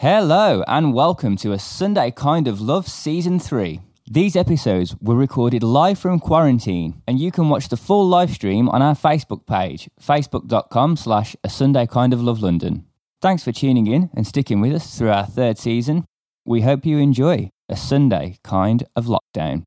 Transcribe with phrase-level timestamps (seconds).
[0.00, 3.80] Hello, and welcome to a Sunday Kind of Love Season 3.
[4.10, 8.66] These episodes were recorded live from quarantine, and you can watch the full live stream
[8.70, 12.86] on our Facebook page, facebook.com slash a Sunday Kind of Love London.
[13.20, 16.06] Thanks for tuning in and sticking with us through our third season.
[16.46, 19.64] We hope you enjoy a Sunday Kind of Lockdown.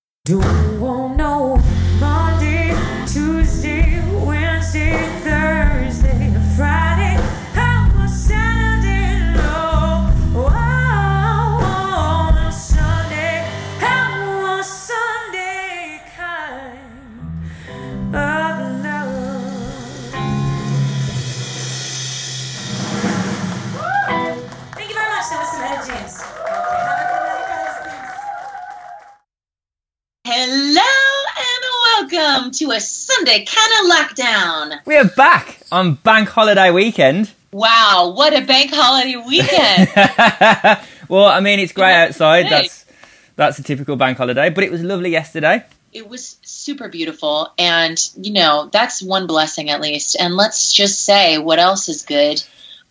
[32.13, 34.85] Welcome to a Sunday kind of lockdown.
[34.85, 37.31] We are back on Bank Holiday weekend.
[37.51, 39.89] Wow, what a bank holiday weekend!
[41.09, 42.47] well, I mean, it's grey outside.
[42.49, 42.85] That's
[43.35, 45.63] that's a typical bank holiday, but it was lovely yesterday.
[45.91, 50.15] it was super beautiful, and you know that's one blessing at least.
[50.19, 52.43] And let's just say, what else is good?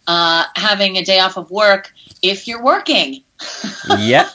[0.06, 3.22] Uh, having a day off of work if you're working.
[3.98, 4.28] Yep.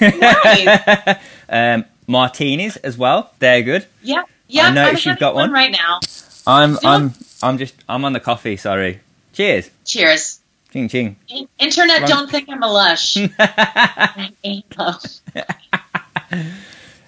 [0.00, 1.18] Nice.
[1.48, 3.30] um, martinis as well.
[3.38, 3.86] They're good.
[4.02, 4.66] Yeah, yeah.
[4.68, 5.50] I noticed I'm you've got one.
[5.52, 6.00] right now.
[6.46, 6.78] I'm.
[6.84, 8.56] I'm I'm just I'm on the coffee.
[8.56, 9.00] Sorry.
[9.32, 9.70] Cheers.
[9.84, 10.40] Cheers.
[10.72, 11.16] Ching ching.
[11.58, 13.16] Internet, Run- don't think I'm a lush.
[13.38, 14.92] I ain't though.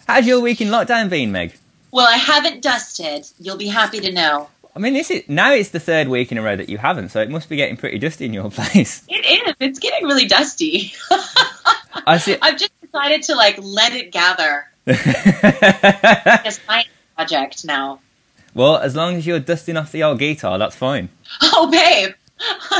[0.06, 1.54] How's your week in lockdown been, Meg?
[1.90, 3.26] well, I haven't dusted.
[3.40, 4.48] You'll be happy to know.
[4.74, 7.08] I mean, this is now it's the third week in a row that you haven't,
[7.08, 9.02] so it must be getting pretty dusty in your place.
[9.08, 9.54] It is.
[9.58, 10.92] It's getting really dusty.
[12.06, 12.36] I see.
[12.42, 14.66] I've just decided to like let it gather.
[16.46, 16.84] It's my
[17.16, 18.00] project now.
[18.54, 21.08] well, as long as you're dusting off the old guitar, that's fine.
[21.42, 22.14] Oh, babe,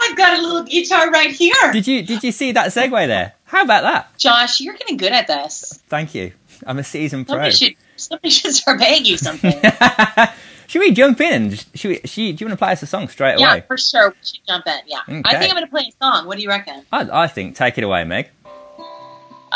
[0.00, 1.72] I've got a little guitar right here.
[1.72, 3.34] Did you did you see that segue there?
[3.44, 4.18] How about that?
[4.18, 5.80] Josh, you're getting good at this.
[5.88, 6.32] Thank you.
[6.66, 7.36] I'm a seasoned pro.
[7.36, 9.52] Somebody should somebody should start paying you something.
[10.66, 12.00] should we jump in should we?
[12.04, 13.64] Should, do you want to play us a song straight yeah, away?
[13.66, 14.10] for sure.
[14.10, 14.80] We should jump in.
[14.86, 16.26] Yeah, I think I'm going to play a song.
[16.26, 16.84] What do you reckon?
[16.92, 18.28] I, I think take it away, Meg.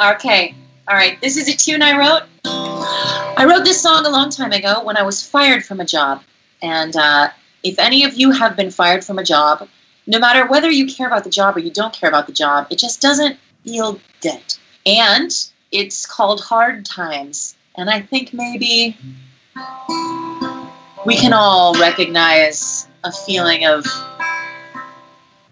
[0.03, 0.55] Okay.
[0.89, 1.21] All right.
[1.21, 2.23] This is a tune I wrote.
[2.45, 6.23] I wrote this song a long time ago when I was fired from a job.
[6.63, 7.31] And uh,
[7.65, 9.69] if any of you have been fired from a job,
[10.07, 12.69] no matter whether you care about the job or you don't care about the job,
[12.71, 14.55] it just doesn't feel good.
[14.87, 15.31] And
[15.73, 17.57] it's called Hard Times.
[17.75, 18.97] And I think maybe
[21.05, 23.85] we can all recognize a feeling of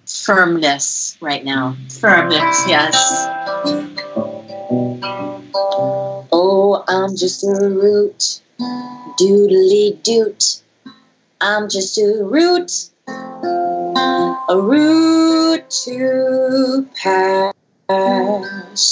[0.07, 1.77] firmness right now.
[1.89, 3.44] Firmness, yes.
[6.95, 8.41] I'm just a root,
[9.19, 10.63] doodly doot.
[11.41, 12.71] I'm just a root,
[13.09, 17.53] a root to pass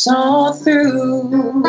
[0.09, 1.63] on through.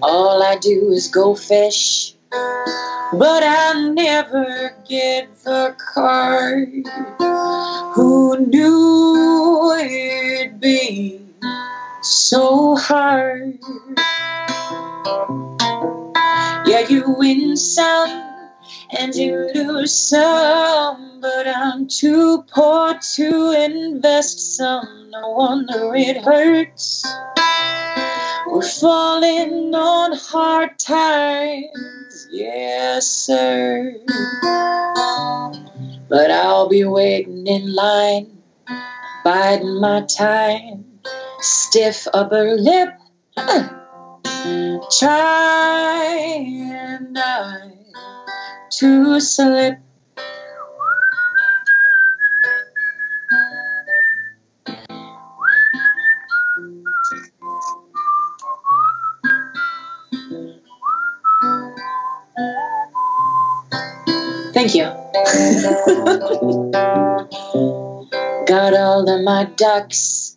[0.00, 6.86] All I do is go fish, but I never get the card.
[7.96, 11.21] Who knew it'd be
[12.12, 13.58] so hard?
[16.66, 18.10] Yeah, you win some
[18.98, 25.10] and you lose some, but I'm too poor to invest some.
[25.10, 27.04] No wonder it hurts.
[28.46, 33.96] We're falling on hard times, yes, sir.
[36.08, 38.42] But I'll be waiting in line,
[39.24, 40.91] biding my time,
[41.42, 42.94] stiff upper lip,
[44.98, 47.72] trying not
[48.70, 49.78] to slip.
[64.54, 64.84] Thank you.
[68.46, 70.31] Got all of my ducks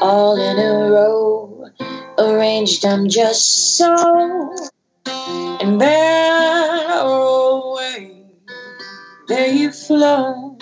[0.00, 1.70] all in a row,
[2.18, 4.56] arranged them just so,
[5.06, 8.24] and there away
[9.28, 10.56] they flow.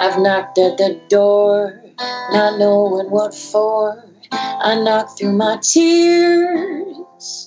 [0.00, 1.82] I've knocked at the door,
[2.32, 4.02] not knowing what for.
[4.32, 7.46] I knocked through my tears,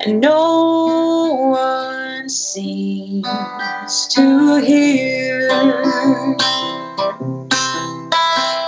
[0.00, 3.26] and no one seems
[4.10, 5.48] to hear.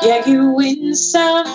[0.02, 1.46] Yeah, you win some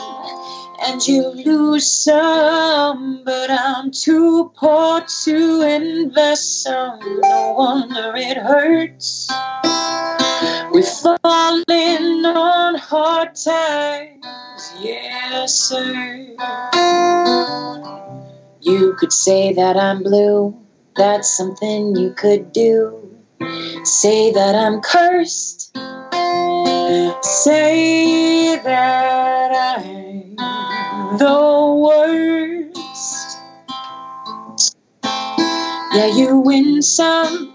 [0.81, 7.00] and you lose some, but I'm too poor to invest some.
[7.21, 9.29] No wonder it hurts.
[10.71, 16.35] We're falling on hard times, yes, sir.
[18.59, 20.62] You could say that I'm blue,
[20.95, 23.18] that's something you could do.
[23.84, 25.75] Say that I'm cursed,
[27.24, 30.36] say that I'm
[31.18, 33.38] the worst.
[35.94, 37.54] Yeah, you win some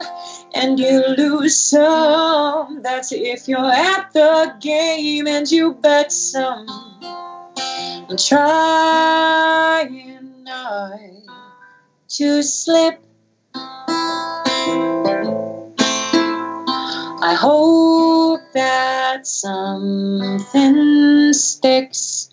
[0.55, 2.83] and you lose some.
[2.83, 6.69] That's if you're at the game and you bet some.
[8.09, 9.89] I'm trying
[10.45, 11.01] not
[12.11, 13.08] to slip.
[17.21, 22.31] I hope that something sticks.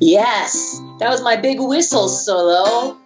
[0.00, 2.98] Yes, that was my big whistle solo.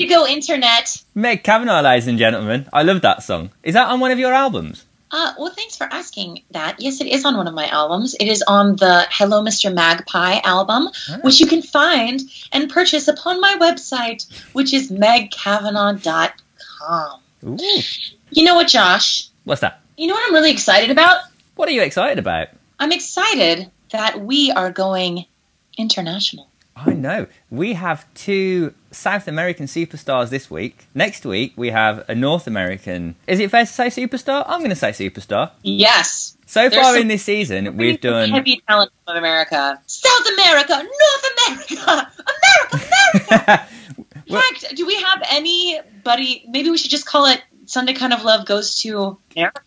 [0.00, 1.02] You go, internet.
[1.14, 2.66] Meg Kavanagh, ladies and gentlemen.
[2.72, 3.50] I love that song.
[3.62, 4.86] Is that on one of your albums?
[5.12, 6.80] Uh, well, thanks for asking that.
[6.80, 8.14] Yes, it is on one of my albums.
[8.18, 9.74] It is on the Hello, Mr.
[9.74, 10.88] Magpie album,
[11.22, 12.20] which you can find
[12.52, 17.20] and purchase upon my website, which is megkavanagh.com.
[17.44, 17.58] Ooh.
[18.30, 19.28] You know what, Josh?
[19.44, 19.80] What's that?
[19.96, 21.22] You know what I'm really excited about?
[21.56, 22.48] What are you excited about?
[22.78, 25.26] I'm excited that we are going
[25.76, 26.46] international.
[26.86, 27.26] I know.
[27.50, 30.86] We have two South American superstars this week.
[30.94, 33.16] Next week, we have a North American.
[33.26, 34.44] Is it fair to say superstar?
[34.46, 35.50] I'm going to say superstar.
[35.62, 36.36] Yes.
[36.46, 38.30] So There's far in this season, we've done.
[38.30, 42.10] heavy talent from America, South America, North America,
[42.74, 42.88] America,
[43.30, 43.66] America.
[44.26, 46.44] In fact, do we have anybody?
[46.48, 49.60] Maybe we should just call it Sunday Kind of Love Goes to America.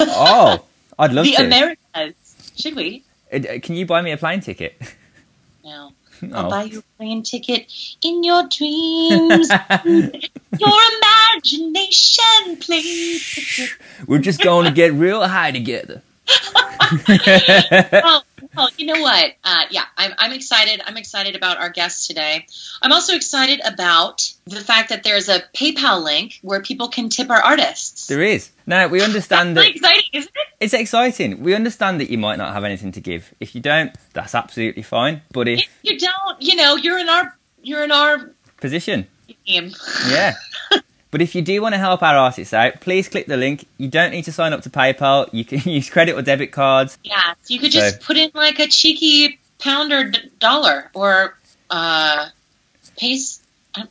[0.00, 0.64] oh,
[0.98, 1.42] I'd love the to.
[1.42, 2.52] The Americas.
[2.56, 3.02] Should we?
[3.32, 4.80] Uh, Can you buy me a plane ticket?
[5.64, 5.92] No.
[6.32, 6.36] Oh.
[6.36, 7.72] I'll buy you a plane ticket
[8.02, 9.48] in your dreams.
[9.84, 10.80] your
[11.34, 13.70] imagination plane ticket.
[14.06, 16.02] We're just going to get real high together.
[17.92, 18.24] well,
[18.56, 19.26] well, you know what?
[19.42, 20.80] Uh, yeah, I'm, I'm excited.
[20.86, 22.46] I'm excited about our guest today.
[22.82, 27.30] I'm also excited about the fact that there's a PayPal link where people can tip
[27.30, 28.06] our artists.
[28.06, 28.50] There is.
[28.66, 29.66] Now, we understand that.
[29.66, 30.48] exciting, isn't it?
[30.60, 31.42] It's exciting.
[31.42, 33.34] We understand that you might not have anything to give.
[33.40, 35.22] If you don't, that's absolutely fine.
[35.32, 39.06] But if If you don't, you know, you're in our you're in our position,
[39.46, 39.72] team.
[40.08, 40.34] yeah.
[41.14, 43.66] but if you do want to help our artists out, please click the link.
[43.78, 45.28] You don't need to sign up to PayPal.
[45.32, 46.98] You can use credit or debit cards.
[47.04, 51.36] Yeah, you could just So- put in like a cheeky pound or d- dollar or
[51.70, 52.30] uh,
[52.98, 53.40] pace,
[53.76, 53.84] uh,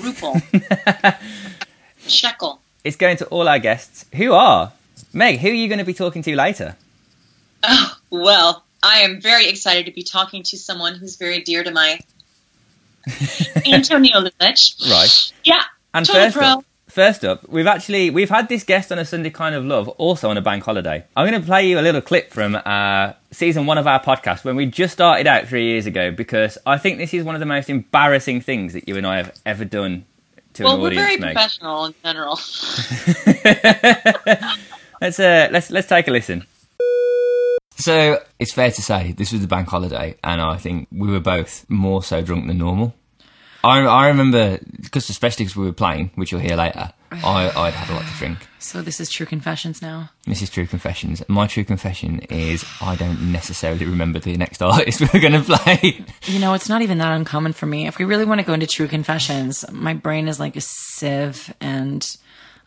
[0.00, 0.36] ruble,
[2.08, 2.60] shekel.
[2.82, 4.72] it's going to all our guests who are
[5.12, 5.38] Meg.
[5.38, 6.74] Who are you going to be talking to later?
[7.62, 11.70] Oh, well, I am very excited to be talking to someone who's very dear to
[11.70, 12.00] my
[13.66, 14.90] Antonio Lulic.
[14.90, 15.32] Right.
[15.44, 15.62] Yeah,
[15.94, 19.54] And first up, first up, we've actually we've had this guest on a Sunday Kind
[19.54, 21.04] of Love, also on a bank holiday.
[21.16, 24.44] I'm going to play you a little clip from uh, season one of our podcast
[24.44, 27.40] when we just started out three years ago because I think this is one of
[27.40, 30.06] the most embarrassing things that you and I have ever done
[30.54, 31.06] to well, an we're audience.
[31.06, 31.34] very Meg.
[31.34, 32.34] professional in general.
[35.00, 36.46] let's uh, let's let's take a listen.
[37.76, 41.20] So it's fair to say this was the bank holiday, and I think we were
[41.20, 42.94] both more so drunk than normal.
[43.64, 46.92] I, I remember because especially because we were playing, which you'll hear later.
[47.12, 48.48] I, I'd had a lot to drink.
[48.58, 50.10] So this is true confessions now.
[50.24, 51.22] This is true confessions.
[51.28, 56.04] My true confession is I don't necessarily remember the next artist we're going to play.
[56.24, 57.86] You know, it's not even that uncommon for me.
[57.86, 61.52] If we really want to go into true confessions, my brain is like a sieve
[61.60, 62.16] and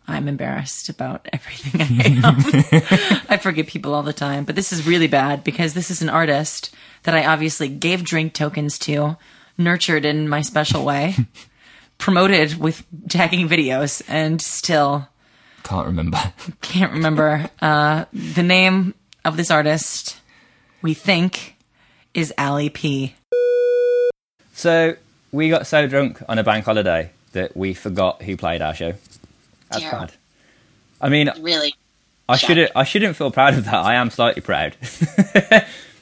[0.07, 3.21] I'm embarrassed about everything I am.
[3.29, 6.09] I forget people all the time, but this is really bad because this is an
[6.09, 6.73] artist
[7.03, 9.17] that I obviously gave drink tokens to,
[9.57, 11.15] nurtured in my special way,
[11.97, 15.07] promoted with tagging videos, and still
[15.63, 16.19] Can't remember.
[16.62, 18.93] can't remember uh, the name
[19.24, 20.17] of this artist.
[20.81, 21.55] We think
[22.13, 23.15] is Ali P.
[24.53, 24.95] So
[25.31, 28.93] we got so drunk on a bank holiday that we forgot who played our show.
[29.69, 29.91] That's Dear.
[29.91, 30.12] bad.
[31.01, 31.74] I mean, really.
[32.29, 32.71] I shouldn't.
[32.75, 33.74] I shouldn't feel proud of that.
[33.74, 34.75] I am slightly proud.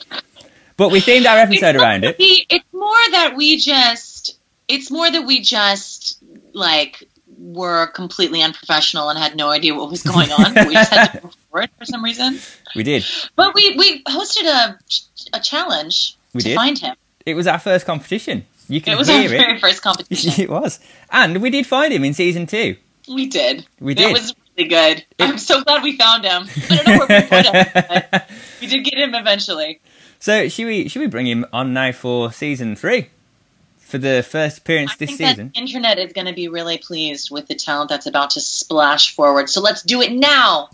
[0.78, 2.18] but we themed our episode around it.
[2.20, 4.38] we- it's more that we just.
[4.68, 7.04] It's more that we just like
[7.38, 10.54] were completely unprofessional and had no idea what was going on.
[10.68, 12.40] we just had to go forward for some reason.
[12.76, 13.06] We did.
[13.36, 14.80] But we, we hosted a,
[15.34, 16.56] a challenge We to did?
[16.56, 16.96] find him.
[17.26, 18.46] It was our first competition.
[18.70, 20.32] You can It was our hear very first competition.
[20.42, 20.80] it was.
[21.12, 22.78] And we did find him in season two.
[23.10, 23.66] we did.
[23.82, 24.10] We did.
[24.12, 25.06] It was really good.
[25.20, 26.48] I'm so glad we found him.
[26.70, 27.66] I don't know where we put him.
[28.12, 28.30] but
[28.62, 29.82] We did get him eventually.
[30.24, 33.10] So should we should we bring him on now for season three?
[33.80, 35.52] For the first appearance I this think season.
[35.54, 39.14] that internet is going to be really pleased with the talent that's about to splash
[39.14, 39.50] forward.
[39.50, 40.70] So let's do it now.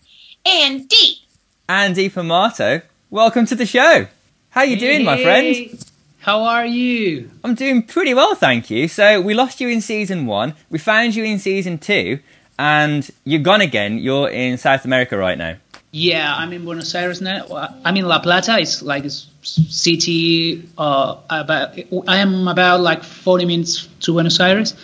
[0.46, 1.22] Andi.
[1.68, 4.06] Andi Pomato, welcome to the show.
[4.51, 5.84] How you doing, my friend?
[6.20, 7.32] How are you?
[7.44, 8.88] I'm doing pretty well, thank you.
[8.88, 12.20] So we lost you in season one, we found you in season two,
[12.60, 13.98] and you're gone again.
[13.98, 15.56] You're in South America right now.
[15.91, 17.48] Yeah, I'm in Buenos Aires now.
[17.84, 18.60] I'm in La Plata.
[18.60, 20.69] It's like a city.
[20.77, 24.75] Uh, about I am about like 40 minutes to Buenos Aires.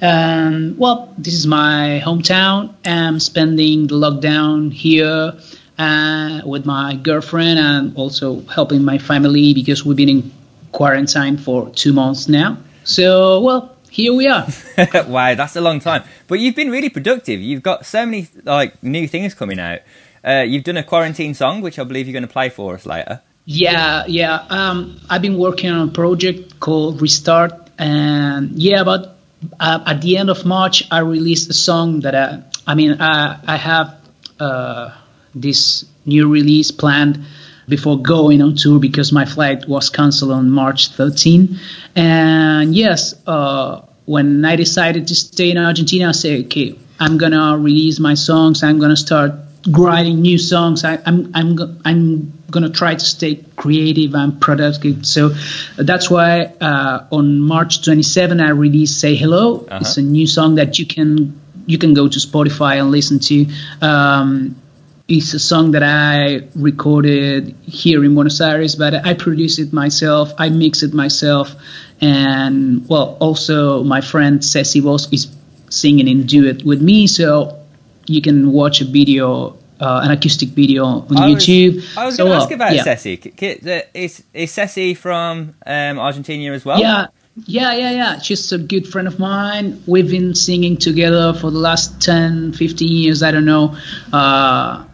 [0.00, 2.74] And well, this is my hometown.
[2.84, 5.32] I'm spending the lockdown here
[5.76, 10.32] uh, with my girlfriend and also helping my family because we've been in
[10.70, 12.58] quarantine for two months now.
[12.84, 14.46] So well, here we are.
[15.08, 16.04] wow, that's a long time.
[16.28, 17.40] But you've been really productive.
[17.40, 19.80] You've got so many like new things coming out.
[20.24, 22.86] Uh, you've done a quarantine song, which I believe you're going to play for us
[22.86, 23.20] later.
[23.44, 24.44] Yeah, yeah.
[24.48, 29.16] Um, I've been working on a project called Restart, and yeah, but
[29.60, 33.38] uh, at the end of March, I released a song that I, I mean, I,
[33.46, 33.96] I have
[34.40, 34.96] uh,
[35.34, 37.24] this new release planned
[37.68, 41.58] before going on tour because my flight was canceled on March 13.
[41.96, 47.58] And yes, uh, when I decided to stay in Argentina, I said, okay, I'm gonna
[47.58, 48.62] release my songs.
[48.62, 49.32] I'm gonna start
[49.66, 50.84] writing new songs.
[50.84, 55.06] I, I'm I'm go- I'm gonna try to stay creative and productive.
[55.06, 55.30] So
[55.76, 59.78] that's why uh, on March 27 I released "Say Hello." Uh-huh.
[59.80, 63.46] It's a new song that you can you can go to Spotify and listen to.
[63.80, 64.60] Um,
[65.06, 70.32] it's a song that I recorded here in Buenos Aires, but I produced it myself.
[70.38, 71.54] I mixed it myself,
[72.00, 75.28] and well, also my friend Ceci Vos is
[75.68, 77.06] singing in duet with me.
[77.06, 77.63] So
[78.06, 81.82] you can watch a video, uh, an acoustic video on I was- YouTube.
[81.96, 82.82] I was So, going to ask about yeah.
[82.84, 83.20] Ceci.
[83.22, 86.78] C- c- uh, Is is Ceci from um, Argentina as well?
[86.80, 87.06] Yeah,
[87.46, 88.18] yeah, yeah, yeah.
[88.20, 89.82] She's a good friend of mine.
[89.86, 93.22] We've been singing together for the last 10, 15 years.
[93.22, 93.76] I don't know.
[94.12, 94.84] Uh,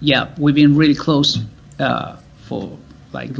[0.00, 1.38] yeah, we've been really close
[1.78, 2.78] uh, for
[3.12, 3.30] like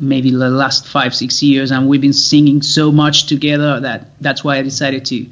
[0.00, 4.42] maybe the last five, six years, and we've been singing so much together that that's
[4.42, 5.26] why I decided to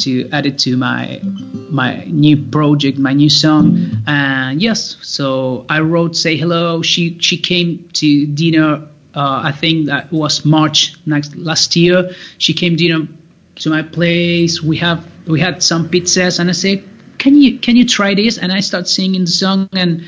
[0.00, 1.20] to add it to my
[1.70, 4.02] my new project, my new song.
[4.06, 8.88] And yes, so I wrote "Say Hello." She she came to dinner.
[9.14, 12.14] Uh, I think that was March next last year.
[12.38, 13.08] She came dinner
[13.56, 14.62] to my place.
[14.62, 16.84] We have we had some pizzas, and I said,
[17.18, 20.04] "Can you can you try this?" And I start singing the song, and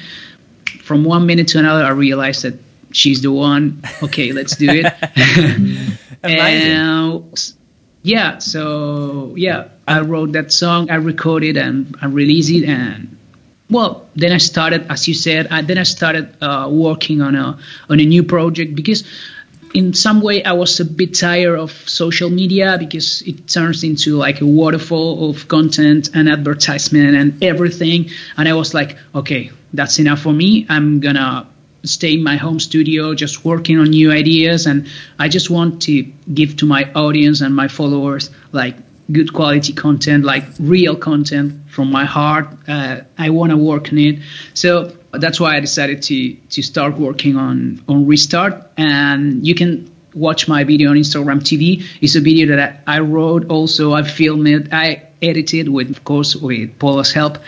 [0.82, 2.54] from one minute to another, I realized that
[2.92, 3.82] she's the one.
[4.02, 4.86] Okay, let's do it.
[6.22, 6.70] Amazing.
[6.72, 7.54] And,
[8.02, 13.16] yeah, so yeah, I wrote that song, I recorded and I released it, and
[13.70, 17.58] well, then I started, as you said, I, then I started uh, working on a
[17.88, 19.04] on a new project because
[19.74, 24.16] in some way I was a bit tired of social media because it turns into
[24.16, 28.10] like a waterfall of content and advertisement and everything.
[28.36, 30.66] And I was like, okay, that's enough for me.
[30.68, 31.48] I'm gonna
[31.84, 36.02] stay in my home studio just working on new ideas and I just want to
[36.32, 38.76] give to my audience and my followers like
[39.10, 42.48] good quality content, like real content from my heart.
[42.68, 44.20] Uh, I want to work on it.
[44.54, 48.70] So that's why I decided to to start working on on Restart.
[48.76, 51.84] And you can watch my video on Instagram TV.
[52.00, 53.50] It's a video that I, I wrote.
[53.50, 54.72] Also, I filmed it.
[54.72, 57.38] I edited with, of course, with Paula's help,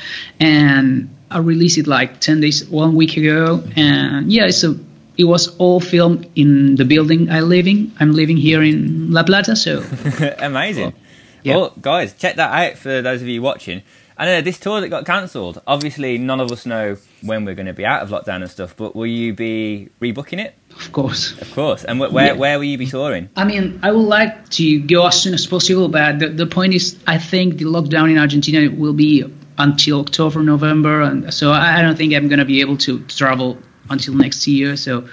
[0.41, 3.63] and I released it like ten days, one week ago.
[3.77, 4.77] And yeah, it's a
[5.19, 7.93] it was all filmed in the building I live in.
[8.01, 9.83] I'm living here in La Plata, so
[10.39, 10.95] Amazing.
[11.43, 11.57] Yeah.
[11.57, 13.83] Well, guys, check that out for those of you watching.
[14.17, 15.61] I know uh, this tour that got cancelled.
[15.67, 18.77] Obviously, none of us know when we're going to be out of lockdown and stuff.
[18.77, 20.55] But will you be rebooking it?
[20.77, 21.33] of course.
[21.41, 21.85] Of course.
[21.85, 22.33] And wh- where Yeah.
[22.35, 23.29] where will you be touring?
[23.37, 26.75] I mean, I would like to go as soon as possible, but the, the point
[26.75, 29.25] is, I think the lockdown in Argentina will be
[29.59, 33.59] until October, November, and so I, don't think I'm gonna be able to travel
[33.91, 34.77] until next year.
[34.77, 35.09] So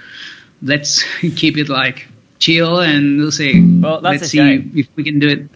[0.62, 1.02] let's
[1.36, 2.06] keep it like
[2.38, 3.60] chill, and we'll see.
[3.80, 4.72] Well, that's let's a see shame.
[4.74, 5.48] if we can do it.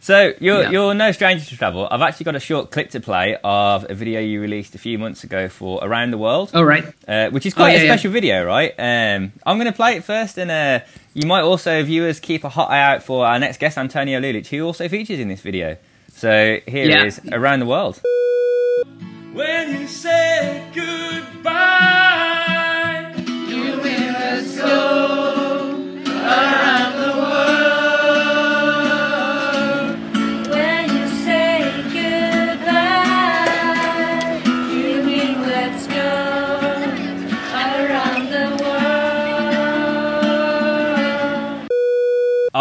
[0.00, 0.70] So you're Yeah.
[0.70, 1.86] you're no stranger to travel.
[1.88, 4.98] I've actually got a short clip to play of a video you released a few
[4.98, 6.50] months ago for Around the World.
[6.54, 6.84] All right.
[7.06, 7.92] uh, which is quite Oh, yeah, a yeah.
[7.92, 8.74] special video, right?
[8.76, 10.80] Um, I'm going to play it first, and uh,
[11.14, 14.48] you might also, viewers, keep a hot eye out for our next guest, Antonio Lulic,
[14.48, 15.76] who also features in this video.
[16.22, 17.04] So here Yeah.
[17.06, 18.00] is Around the World.
[19.32, 22.22] When you say goodbye,
[23.26, 25.74] you mean let's go
[26.06, 27.01] around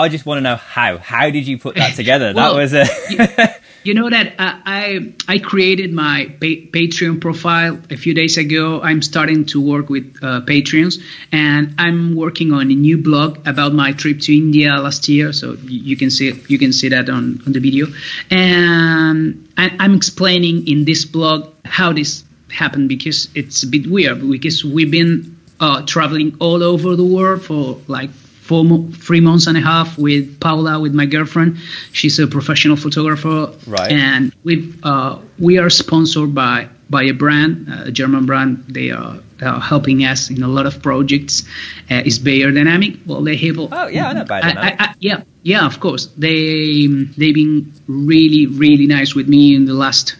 [0.02, 0.98] I just want to know how.
[0.98, 2.34] How did you put that together?
[2.36, 3.56] Well, that was a.
[3.84, 8.80] You know that uh, I I created my pa- Patreon profile a few days ago.
[8.80, 13.74] I'm starting to work with uh, Patreons, and I'm working on a new blog about
[13.74, 15.34] my trip to India last year.
[15.34, 17.88] So y- you can see you can see that on, on the video,
[18.30, 24.22] and I, I'm explaining in this blog how this happened because it's a bit weird
[24.30, 28.12] because we've been uh, traveling all over the world for like
[28.52, 31.52] four mo- three months and a half with Paula, with my girlfriend.
[31.94, 33.40] She's a professional photographer,
[33.78, 33.92] Right.
[33.92, 34.54] And we
[34.84, 35.14] uh,
[35.48, 38.52] we are sponsored by by a brand, uh, a German brand.
[38.78, 41.44] They are uh, helping us in a lot of projects.
[41.90, 42.94] Uh, is Beyerdynamic?
[43.08, 43.58] Well, they have.
[43.60, 44.82] Oh, yeah, I know Bayer I- Dynamic.
[44.82, 46.04] I- I- yeah, yeah, of course.
[46.18, 50.16] They they've been really really nice with me in the last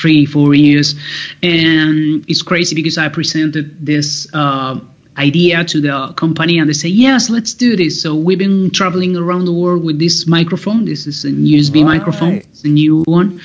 [0.00, 0.94] three four years,
[1.42, 4.26] and it's crazy because I presented this.
[4.32, 4.80] Uh,
[5.16, 8.02] idea to the company and they say yes let's do this.
[8.02, 10.84] So we've been traveling around the world with this microphone.
[10.84, 11.84] This is a usb Right.
[11.98, 12.34] microphone.
[12.34, 13.40] It's a new one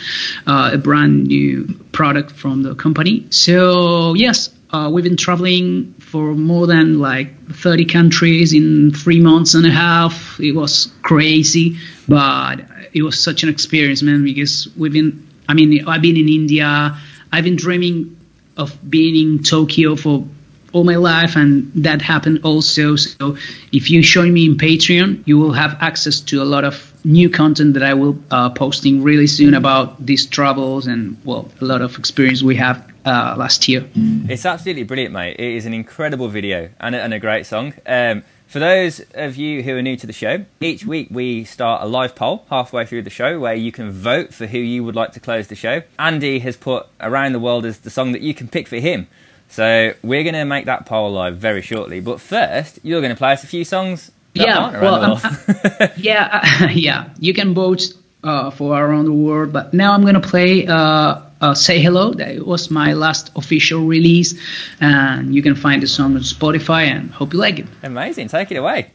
[0.48, 3.26] uh, a brand new product from the company.
[3.30, 9.54] So yes uh, we've been traveling for more than like 30 countries in three months
[9.56, 10.40] and a half.
[10.40, 12.62] It was crazy but
[12.94, 16.98] it was such an experience man because we've been i mean i've been in india.
[17.32, 18.18] I've been dreaming
[18.58, 20.26] of being in tokyo for
[20.74, 23.38] all my life and that happened also so
[23.72, 27.30] if you join me in patreon you will have access to a lot of new
[27.30, 31.82] content that i will uh, posting really soon about these travels and well a lot
[31.82, 33.88] of experience we have uh, last year
[34.30, 35.38] It's absolutely brilliant, mate.
[35.40, 37.74] It is an incredible video and a, and a great song.
[37.86, 41.82] Um, for those of you who are new to the show, each week we start
[41.82, 44.96] a live poll halfway through the show where you can vote for who you would
[44.96, 45.82] like to close the show.
[45.98, 49.08] Andi has put Around the World as the song that you can pick for him.
[49.50, 52.00] So we're going to make that poll live very shortly.
[52.00, 55.20] But first, you're going to play us a few songs Yeah, well,
[55.98, 56.30] yeah
[56.62, 57.82] uh, yeah you can vote
[58.24, 62.46] uh, for around the world but now i'm gonna play uh, uh, say hello that
[62.46, 64.36] was my last official release
[64.80, 68.28] and you can find the song on spotify and hope you like it Amazing.
[68.28, 68.92] Take it away.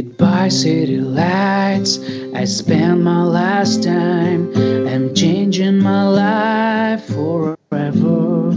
[0.00, 1.98] Goodbye, city lights.
[2.34, 4.50] I spent my last time.
[4.88, 8.50] I'm changing my life forever.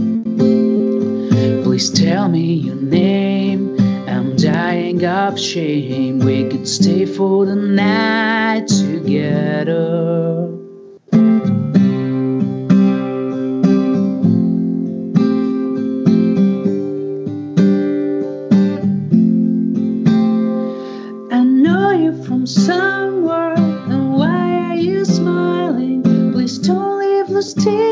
[1.62, 3.76] Please tell me your name.
[4.08, 6.20] I'm dying of shame.
[6.20, 10.53] We could stay for the night together.
[22.46, 26.02] Somewhere, and why are you smiling?
[26.32, 27.83] Please don't leave the station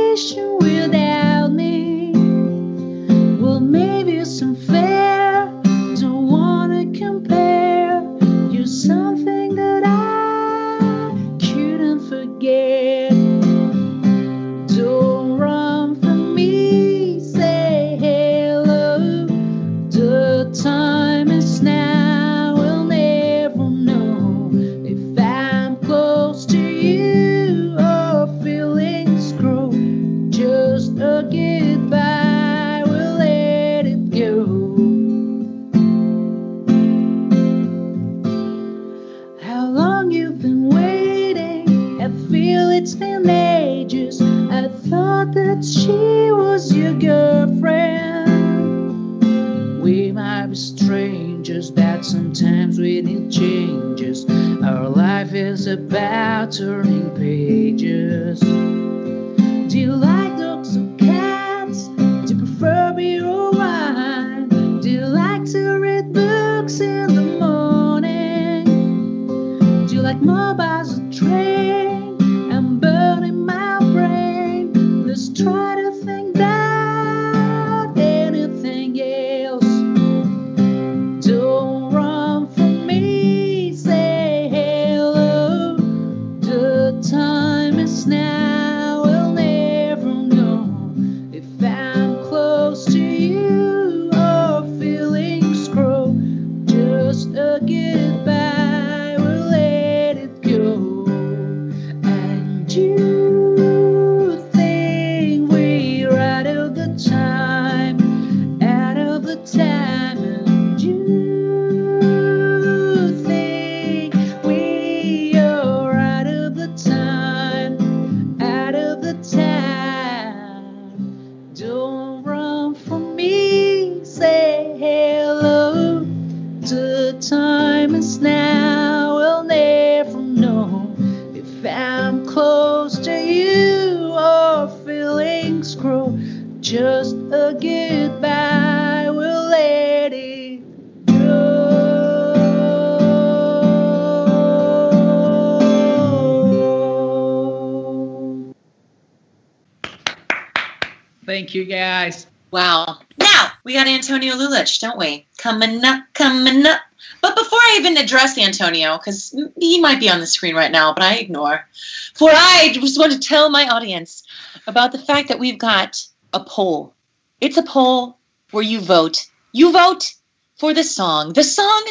[154.22, 155.26] Antonio Lulic, don't we?
[155.36, 156.80] Coming up, coming up.
[157.20, 160.94] But before I even address Antonio, because he might be on the screen right now,
[160.94, 161.66] but I ignore,
[162.14, 164.22] for I just want to tell my audience
[164.66, 166.94] about the fact that we've got a poll.
[167.40, 168.18] It's a poll
[168.52, 169.26] where you vote.
[169.52, 170.14] You vote
[170.56, 171.84] for the song, the song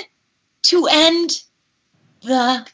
[0.64, 1.42] to end
[2.22, 2.66] the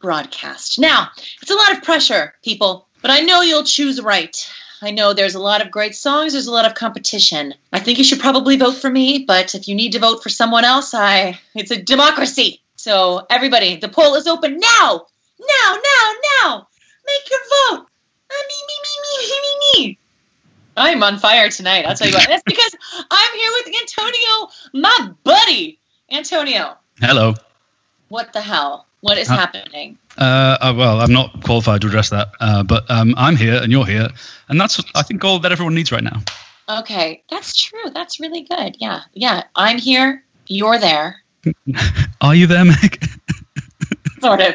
[0.00, 0.78] broadcast.
[0.78, 1.08] Now,
[1.42, 4.36] it's a lot of pressure, people, but I know you'll choose right.
[4.82, 7.54] I know there's a lot of great songs, there's a lot of competition.
[7.72, 10.28] I think you should probably vote for me, but if you need to vote for
[10.30, 12.62] someone else, I it's a democracy.
[12.76, 15.06] So everybody, the poll is open now.
[15.38, 16.12] Now, now,
[16.42, 16.68] now.
[17.06, 17.40] Make your
[17.78, 17.86] vote.
[18.32, 19.98] Ah, me, me, me, me, me, me.
[20.76, 21.84] I'm on fire tonight.
[21.86, 22.26] I'll tell you what.
[22.26, 22.74] That's because
[23.10, 25.78] I'm here with Antonio, my buddy.
[26.10, 27.34] Antonio, Hello.
[28.08, 28.86] what the hell?
[29.00, 29.36] What is Huh?
[29.36, 29.98] happening?
[30.18, 33.72] Uh, uh, well, I'm not qualified to address that, uh, but um, I'm here and
[33.72, 34.08] you're here,
[34.48, 36.22] and that's I think all that everyone needs right now.
[36.68, 37.90] Okay, that's true.
[37.92, 38.76] That's really good.
[38.78, 39.44] Yeah, yeah.
[39.56, 40.24] I'm here.
[40.46, 41.22] You're there.
[42.20, 43.02] Are you there, Meg?
[44.20, 44.54] Sort of.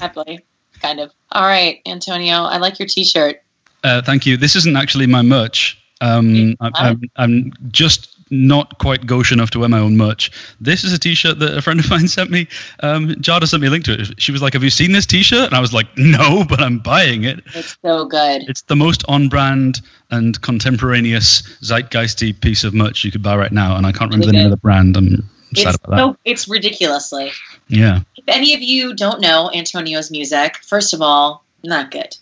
[0.00, 0.44] Happily.
[0.82, 1.12] Kind of.
[1.32, 2.42] All right, Antonio.
[2.42, 3.42] I like your T-shirt.
[3.82, 4.36] Uh, thank you.
[4.36, 5.82] This isn't actually my merch.
[6.00, 10.30] Um, I, I'm, I'm just not quite gauche enough to wear my own merch.
[10.60, 12.48] This is a T-shirt that a friend of mine sent me.
[12.80, 14.20] Um, Jada sent me a link to it.
[14.20, 16.78] She was like, "Have you seen this T-shirt?" And I was like, "No, but I'm
[16.78, 18.48] buying it." It's so good.
[18.48, 23.76] It's the most on-brand and contemporaneous zeitgeisty piece of merch you could buy right now,
[23.76, 24.96] and I can't remember the name of the brand.
[24.96, 25.96] I'm sad It's about that.
[25.98, 27.32] so it's ridiculously.
[27.68, 28.00] Yeah.
[28.16, 32.16] If any of you don't know Antonio's music, first of all, not good.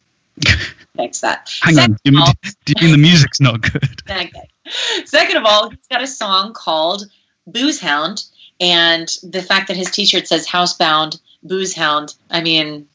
[0.96, 1.50] Fix that.
[1.62, 1.92] Hang on.
[1.92, 2.26] Do you, mean,
[2.64, 4.02] do you mean the music's not good?
[4.08, 4.42] not good.
[5.04, 7.04] Second of all, he's got a song called
[7.46, 8.24] Booze Hound,
[8.60, 12.88] and the fact that his T-shirt says "Housebound Booze Hound," I mean,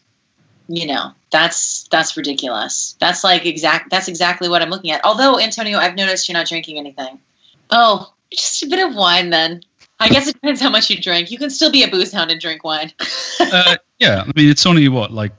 [0.68, 2.96] you know, that's that's ridiculous.
[3.00, 3.90] That's like exact.
[3.90, 5.06] That's exactly what I'm looking at.
[5.06, 7.20] Although Antonio, I've noticed you're not drinking anything.
[7.70, 9.62] Oh, just a bit of wine then.
[10.00, 11.30] I guess it depends how much you drink.
[11.30, 12.94] You can still be a booze hound and drink wine.
[13.42, 15.34] Uh, yeah, I mean it's only what like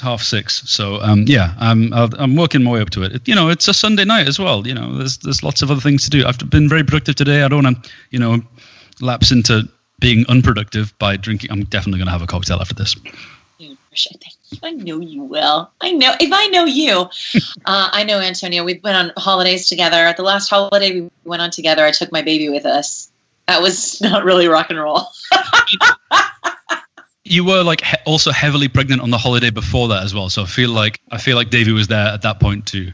[0.00, 3.26] half six, so um, yeah, I'm I'm working my way up to it.
[3.28, 4.66] You know, it's a Sunday night as well.
[4.66, 6.26] You know, there's there's lots of other things to do.
[6.26, 7.42] I've been very productive today.
[7.42, 8.40] I don't want to, you know,
[9.00, 9.68] lapse into
[10.00, 11.52] being unproductive by drinking.
[11.52, 12.96] I'm definitely going to have a cocktail after this.
[13.58, 15.70] You I I know you will.
[15.80, 17.02] I know if I know you.
[17.64, 18.64] uh, I know Antonio.
[18.64, 20.12] We've been on holidays together.
[20.16, 23.12] The last holiday we went on together, I took my baby with us.
[23.46, 25.06] That was not really rock and roll.
[27.24, 30.42] You were like he- also heavily pregnant on the holiday before that as well, so
[30.42, 32.92] I feel like I feel like Davey was there at that point too.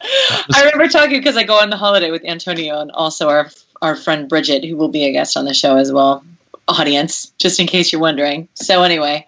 [0.00, 3.96] I remember talking because I go on the holiday with Antonio and also our our
[3.96, 6.24] friend Bridget, who will be a guest on the show as well.
[6.68, 8.48] Audience, just in case you're wondering.
[8.54, 9.26] So anyway,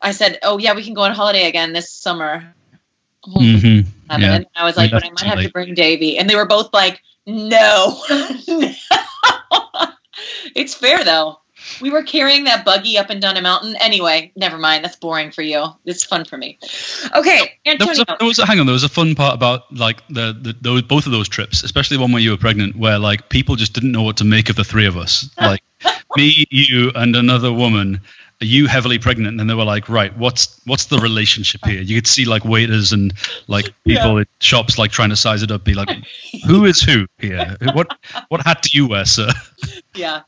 [0.00, 2.54] I said, "Oh yeah, we can go on holiday again this summer."
[3.26, 3.90] Mm-hmm.
[4.08, 4.22] happen.
[4.22, 4.34] Yeah.
[4.36, 6.18] And I was like, but I might have to bring Davy.
[6.18, 8.00] And they were both like, no.
[10.54, 11.40] it's fair though.
[11.80, 13.76] We were carrying that buggy up and down a mountain.
[13.80, 14.84] Anyway, never mind.
[14.84, 15.66] That's boring for you.
[15.84, 16.58] It's fun for me.
[17.14, 18.66] Okay, There was, a, there was a hang on.
[18.66, 21.96] There was a fun part about like the, the those both of those trips, especially
[21.96, 24.50] the one where you were pregnant, where like people just didn't know what to make
[24.50, 25.28] of the three of us.
[25.40, 25.62] Like
[26.16, 28.00] me, you, and another woman.
[28.40, 32.06] You heavily pregnant, and they were like, "Right, what's what's the relationship here?" You could
[32.06, 33.12] see like waiters and
[33.48, 34.20] like people Yeah.
[34.20, 35.90] at shops like trying to size it up, be like,
[36.46, 37.56] "Who is who here?
[37.74, 39.30] What what hat do you wear, sir?"
[39.94, 40.20] Yeah.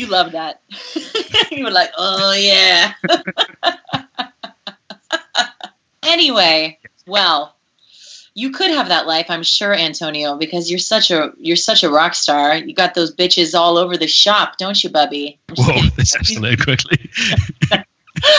[0.00, 0.62] You love that.
[1.52, 2.94] you were like, oh yeah.
[6.02, 7.54] anyway, well,
[8.32, 11.90] you could have that life, I'm sure, Antonio, because you're such a you're such a
[11.90, 12.56] rock star.
[12.56, 15.38] You got those bitches all over the shop, don't you, Bubby?
[15.50, 17.10] I'm Whoa, this escalated quickly.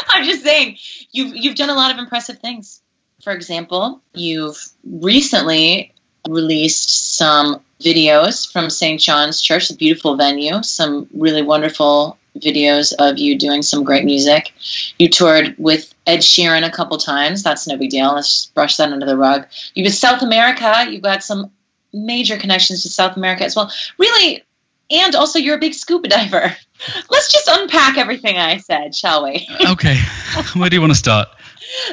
[0.09, 0.79] I'm just saying,
[1.11, 2.81] you've you've done a lot of impressive things.
[3.23, 5.93] For example, you've recently
[6.27, 8.99] released some videos from St.
[8.99, 10.61] John's Church, a beautiful venue.
[10.63, 14.53] Some really wonderful videos of you doing some great music.
[14.97, 17.43] You toured with Ed Sheeran a couple times.
[17.43, 18.13] That's no big deal.
[18.13, 19.47] Let's brush that under the rug.
[19.73, 20.85] You've been South America.
[20.89, 21.51] You've got some
[21.93, 23.71] major connections to South America as well.
[23.97, 24.43] Really,
[24.89, 26.55] and also you're a big scuba diver.
[27.09, 29.47] Let's just unpack everything I said, shall we?
[29.67, 29.97] okay,
[30.55, 31.29] where do you want to start?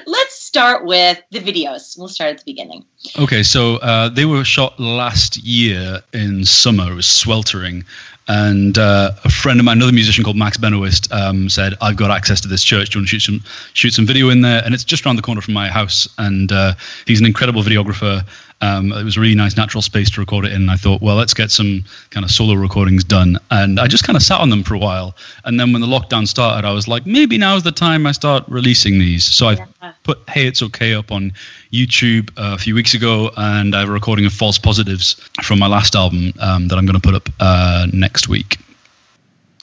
[0.06, 1.98] Let's start with the videos.
[1.98, 2.86] We'll start at the beginning.
[3.18, 6.90] Okay, so uh, they were shot last year in summer.
[6.90, 7.84] It was sweltering.
[8.26, 12.10] And uh, a friend of mine, another musician called Max Benoist, um, said, "I've got
[12.10, 12.90] access to this church.
[12.90, 15.16] Do you want to shoot some shoot some video in there?" And it's just around
[15.16, 16.08] the corner from my house.
[16.18, 16.74] And uh,
[17.06, 18.26] he's an incredible videographer.
[18.60, 20.62] Um, it was a really nice natural space to record it in.
[20.62, 23.38] And I thought, well, let's get some kind of solo recordings done.
[23.50, 25.14] And I just kind of sat on them for a while.
[25.44, 28.44] And then when the lockdown started, I was like, maybe now's the time I start
[28.48, 29.24] releasing these.
[29.24, 29.92] So I Yeah.
[30.02, 31.34] put Hey It's Okay up on
[31.72, 35.60] YouTube uh, a few weeks ago, and I have a recording of False Positives from
[35.60, 38.58] my last album um, that I'm going to put up uh, next week.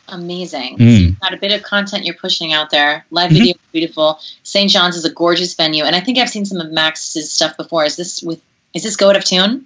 [0.08, 0.78] Amazing.
[0.78, 1.20] Mm.
[1.20, 3.06] Got a bit of content you're pushing out there.
[3.10, 4.20] Live video, is beautiful.
[4.44, 4.70] St.
[4.70, 7.84] John's is a gorgeous venue, and I think I've seen some of Max's stuff before.
[7.86, 8.40] Is this with?
[8.76, 9.66] Is this Go Out of Tune?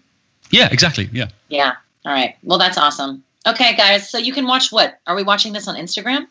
[0.51, 1.09] Yeah, exactly.
[1.11, 1.27] Yeah.
[1.49, 1.73] Yeah.
[2.05, 2.37] All right.
[2.43, 3.23] Well, that's awesome.
[3.47, 4.09] Okay, guys.
[4.09, 4.99] So you can watch what?
[5.07, 6.27] Are we watching this on Instagram?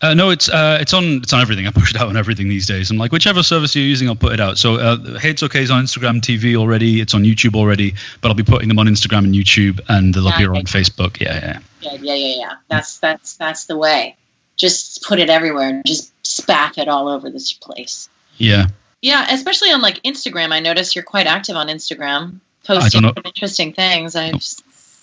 [0.00, 1.66] Uh, no, it's uh, it's on it's on everything.
[1.66, 2.90] I push it out on everything these days.
[2.90, 4.58] I'm like, whichever service you're using, I'll put it out.
[4.58, 7.00] So, uh, Hey It's Okay is on Instagram TV already.
[7.00, 10.24] It's on YouTube already, but I'll be putting them on Instagram and YouTube, and they'll
[10.24, 11.18] Yeah, appear on Facebook.
[11.18, 11.58] Yeah, yeah.
[11.80, 12.52] Yeah, yeah, yeah, yeah.
[12.68, 14.16] That's that's that's the way.
[14.56, 18.08] Just put it everywhere and just spaff it all over this place.
[18.36, 18.66] Yeah.
[19.02, 20.52] Yeah, especially on like Instagram.
[20.52, 24.14] I notice you're quite active on Instagram, posting interesting things.
[24.16, 24.32] I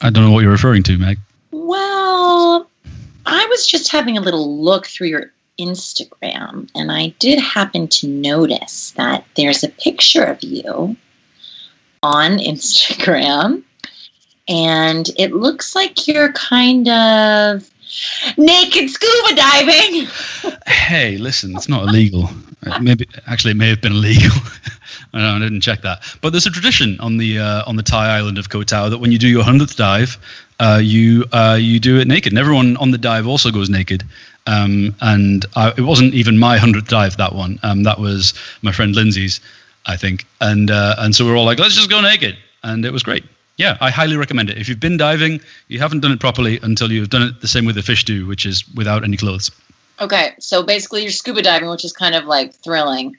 [0.02, 1.18] I don't know what you're referring to, Meg.
[1.52, 2.70] well,
[3.26, 8.08] I was just having a little look through your Instagram, and I did happen to
[8.08, 10.96] notice that there's a picture of you
[12.04, 13.64] on Instagram,
[14.48, 17.68] and it looks like you're kind of
[18.38, 20.08] naked scuba diving.
[20.65, 22.30] Hey, listen, it's not illegal.
[22.65, 24.36] Uh, Maybe actually, it may have been illegal.
[25.13, 26.04] I, know, I didn't check that.
[26.21, 28.97] But there's a tradition on the uh, on the Thai island of Koh Tao that
[28.97, 30.17] when you do your hundredth dive,
[30.60, 34.04] uh, you uh, you do it naked, and everyone on the dive also goes naked.
[34.45, 37.60] Um, and I, it wasn't even my hundredth dive that one.
[37.63, 39.41] Um, that was my friend Lindsay's,
[39.86, 40.26] I think.
[40.39, 43.23] And uh, and so we're all like, let's just go naked, and it was great.
[43.58, 44.58] Yeah, I highly recommend it.
[44.60, 47.65] If you've been diving, you haven't done it properly until you've done it the same
[47.65, 49.50] way the fish do, which is without any clothes.
[50.00, 53.17] Okay, so basically you're scuba diving, which is kind of like thrilling.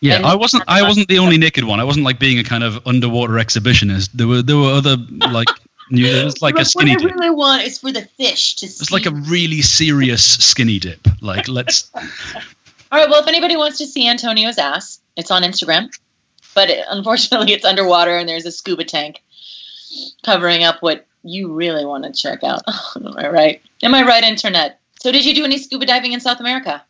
[0.00, 0.64] Yeah, And- I wasn't.
[0.68, 1.80] I wasn't the only naked one.
[1.80, 4.10] I wasn't like being a kind of underwater exhibitionist.
[4.12, 5.48] There were there were other like
[5.90, 6.04] new.
[6.04, 7.14] It was like a skinny What I dip.
[7.14, 8.66] really want is for the fish to.
[8.66, 11.00] It was like a really serious skinny dip.
[11.22, 11.88] Like let's.
[11.94, 12.02] All
[12.98, 13.08] right.
[13.08, 15.88] Well, if anybody wants to see Antonio's ass, it's on Instagram,
[16.54, 19.22] but it, unfortunately, it's underwater and there's a scuba tank
[20.22, 22.62] covering up what you really want to check out.
[22.96, 23.62] Am I right?
[23.82, 24.78] Am I right, Internet?
[25.00, 26.82] So, did you do any scuba diving in South America?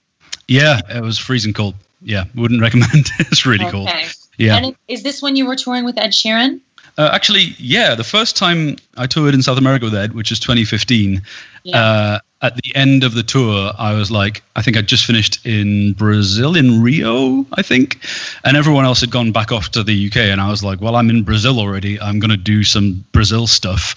[0.49, 1.75] Yeah, it was freezing cold.
[2.03, 3.11] Yeah, wouldn't recommend.
[3.19, 3.89] it's really cold.
[4.37, 4.57] Yeah.
[4.57, 6.61] And is this when you were touring with Ed Sheeran?
[6.99, 10.41] Uh, actually, yeah, the first time I toured in South America with Ed, which was
[10.41, 11.23] 2015,
[11.63, 11.77] Yeah.
[11.81, 15.47] uh, at the end of the tour, I was like, I think I'd just finished
[15.47, 18.05] in Brazil, in Rio, I think.
[18.45, 20.17] And everyone else had gone back off to the UK.
[20.17, 22.01] And I was like, well, I'm in Brazil already.
[22.01, 23.95] I'm going to do some Brazil stuff.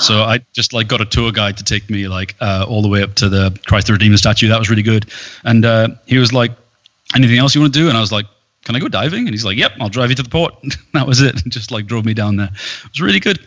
[0.00, 2.88] so I just like got a tour guide to take me like uh, all the
[2.88, 4.48] way up to the Christ the Redeemer statue.
[4.48, 5.10] That was really good.
[5.44, 6.52] And uh, he was like,
[7.16, 7.88] anything else you want to do?
[7.88, 8.26] And I was like,
[8.64, 9.20] can I go diving?
[9.20, 10.54] And he's like, yep, I'll drive you to the port.
[10.92, 11.34] that was it.
[11.48, 12.50] Just like drove me down there.
[12.52, 13.44] It was really good.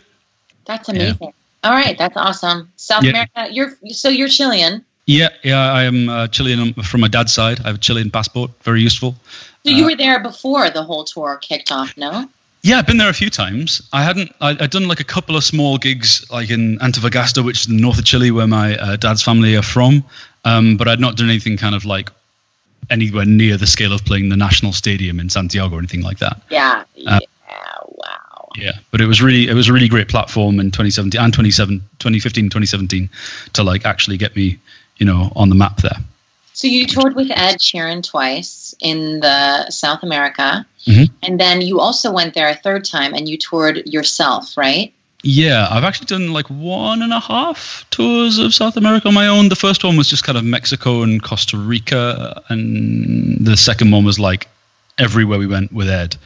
[0.66, 1.32] That's amazing.
[1.64, 2.72] All right, that's awesome.
[2.76, 3.10] South Yeah.
[3.10, 4.84] America, you're so you're Chilean.
[5.06, 7.60] Yeah, yeah, I am uh, Chilean from my dad's side.
[7.60, 9.16] I have a Chilean passport, very useful.
[9.64, 12.28] So you Uh, were there before the whole tour kicked off, no?
[12.62, 13.82] Yeah, I've been there a few times.
[13.92, 14.32] I hadn't.
[14.40, 17.74] I, I'd done like a couple of small gigs, like in Antofagasta, which is the
[17.74, 20.04] north of Chile, where my uh, dad's family are from.
[20.44, 22.10] Um, but I'd not done anything kind of like
[22.88, 26.40] anywhere near the scale of playing the national stadium in Santiago or anything like that.
[26.50, 26.84] Yeah.
[27.06, 27.18] Uh, yeah.
[27.88, 28.21] Wow.
[28.56, 31.78] Yeah, but it was really it was a really great platform in 2017 and 27,
[31.98, 33.10] 2015, 2017
[33.54, 34.58] to like actually get me,
[34.96, 35.96] you know, on the map there.
[36.54, 41.10] So you toured with Ed Sheeran twice in the South America, Mhm.
[41.22, 44.92] and then you also went there a third time and you toured yourself, right?
[45.24, 49.28] Yeah, I've actually done like one and a half tours of South America on my
[49.28, 49.48] own.
[49.48, 54.04] The first one was just kind of Mexico and Costa Rica, and the second one
[54.04, 54.48] was like
[54.98, 56.16] everywhere we went with Ed.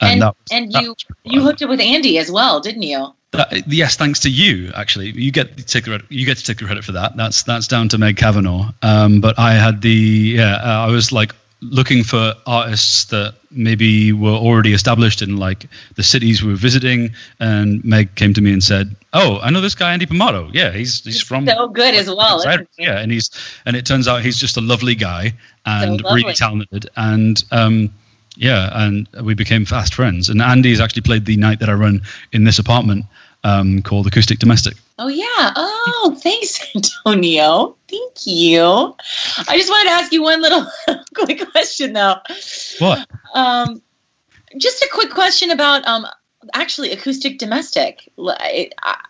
[0.00, 1.50] And and you was pretty you wild.
[1.52, 3.14] hooked up with Andi as well, didn't you?
[3.30, 4.72] That- yes, thanks to you.
[4.74, 7.16] Actually, you get to take the credit, you get to take the credit for that.
[7.16, 8.70] That's that's down to Meg Kavanagh.
[8.82, 14.12] Um, but I had the yeah, uh, I was like looking for artists that maybe
[14.12, 18.52] were already established in like the cities we were visiting, and Meg came to me
[18.52, 20.50] and said, "Oh, I know this guy Andi Pomato.
[20.52, 22.42] Yeah, he's he's from So good as well.
[22.78, 23.30] yeah, and he's
[23.64, 25.32] and it turns out he's just a lovely guy
[25.66, 26.22] and lovely.
[26.22, 27.90] really talented and um
[28.36, 30.28] yeah, and we became fast friends.
[30.28, 33.06] And Andi's actually played the night that I run in this apartment
[33.44, 34.74] um, called Acoustic Domestic.
[34.98, 35.52] Oh yeah.
[35.56, 37.76] Oh, thanks, Antonio.
[37.88, 38.96] Thank you.
[39.48, 40.66] I just wanted to ask you one little
[41.14, 42.16] quick question though.
[42.78, 43.06] What?
[43.34, 43.82] Um,
[44.56, 46.06] just a quick question about um,
[46.52, 48.10] actually acoustic domestic.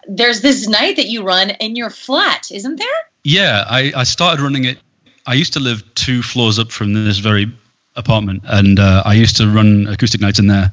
[0.06, 2.88] There's this night that you run in your flat, isn't there?
[3.22, 4.78] Yeah, I, I started running it.
[5.26, 7.50] I used to live two floors up from this very
[7.96, 10.72] apartment, and uh, I used to run acoustic nights in there.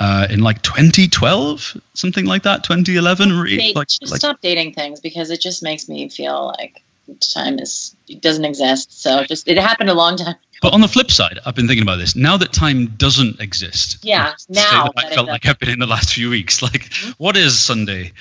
[0.00, 3.32] uh, in like 2012, something like that, 2011.
[3.32, 6.82] Re- Hey, like, just like- stop dating things because it just makes me feel like
[7.20, 9.02] time is doesn't exist.
[9.02, 10.36] So just it happened a long time.
[10.60, 12.16] But on the flip side, I've been thinking about this.
[12.16, 13.98] Now that time doesn't exist.
[14.02, 15.46] Yeah, now I felt like.
[15.46, 16.62] I've been in the last few weeks.
[16.68, 18.12] Like, what is Sunday?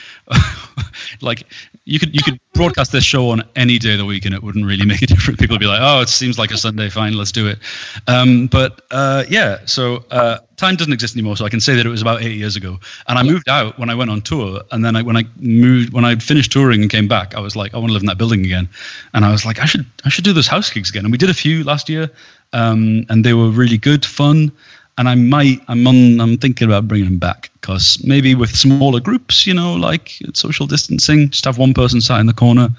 [1.22, 1.44] like,
[1.84, 4.42] you could you could broadcast this show on any day of the week, and it
[4.42, 5.40] wouldn't really make a difference.
[5.40, 6.90] People would be like, "Oh, it seems like a Sunday.
[6.90, 7.60] Fine, let's do it."
[8.08, 11.38] Um, but uh, yeah, so uh, time doesn't exist anymore.
[11.38, 13.80] So I can say that it was about eight years ago, and I moved out
[13.80, 16.82] when I went on tour, and then I, when I moved when I finished touring
[16.82, 18.70] and came back, I was like, I want to live in that building again,
[19.14, 21.18] and I was like, I should I should do those house gigs again, and we
[21.18, 22.12] did a few last year
[22.54, 24.52] um, and they were really good fun.
[25.00, 29.00] And I might, I'm on, I'm thinking about bringing them back because maybe with smaller
[29.00, 32.70] groups, you know, like social distancing, just have one person sat in the corner,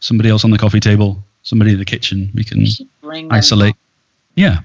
[0.00, 2.32] somebody else on the coffee table, somebody in the kitchen.
[2.34, 2.66] We can
[3.30, 3.76] isolate.
[4.34, 4.62] Yeah,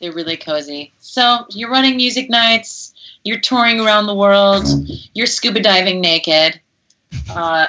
[0.00, 0.92] They're really cozy.
[1.00, 2.94] So you're running music nights.
[3.24, 4.64] You're touring around the world.
[5.14, 6.60] You're scuba diving naked.
[7.30, 7.68] Uh,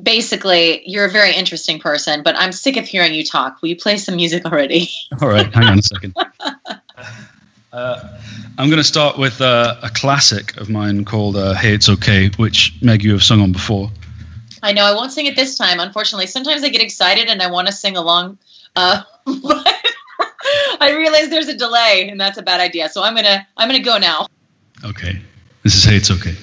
[0.00, 2.22] basically, you're a very interesting person.
[2.22, 3.60] But I'm sick of hearing you talk.
[3.60, 4.90] Will you play some music already?
[5.20, 6.14] All right, hang on a second.
[7.72, 8.18] Uh,
[8.58, 12.28] I'm going to start with uh, a classic of mine called uh, "Hey It's Okay,"
[12.36, 13.90] which Meg you have sung on before.
[14.62, 15.78] I know I won't sing it this time.
[15.78, 18.38] Unfortunately, sometimes I get excited and I want to sing along,
[18.74, 19.79] uh, but
[20.80, 22.88] I realize there's a delay, and that's a bad idea.
[22.88, 24.26] So I'm gonna I'm gonna go now.
[24.84, 25.20] Okay,
[25.62, 26.34] this is "Hey It's Okay."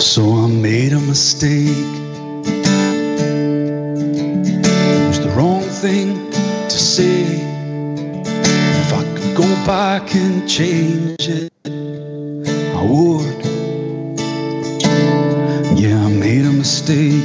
[0.00, 1.99] So I made a mistake.
[9.60, 13.44] I go back and change it, I would.
[15.78, 17.22] Yeah, I made a mistake.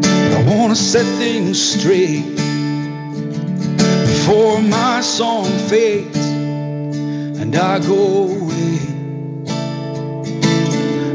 [0.00, 2.36] But I want to set things straight
[4.06, 8.78] before my song fades and I go away.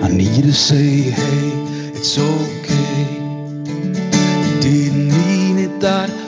[0.04, 1.52] I need you to say, hey,
[1.96, 3.06] it's okay.
[4.46, 6.25] You didn't mean it that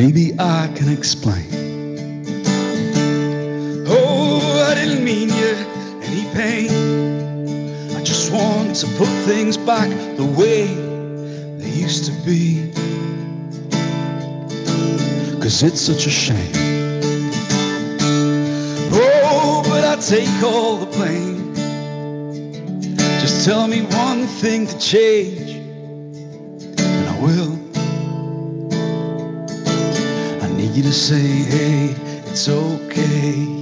[0.00, 1.44] Baby, I can explain.
[3.86, 5.54] Oh, I didn't mean you
[6.08, 7.94] any pain.
[7.94, 10.68] I just want to put things back the way
[11.58, 12.72] they used to be.
[15.42, 16.50] Cause it's such a shame.
[18.94, 21.54] Oh, but I take all the blame.
[23.20, 25.59] Just tell me one thing to change,
[30.76, 31.94] you to say, hey,
[32.26, 33.59] it's okay.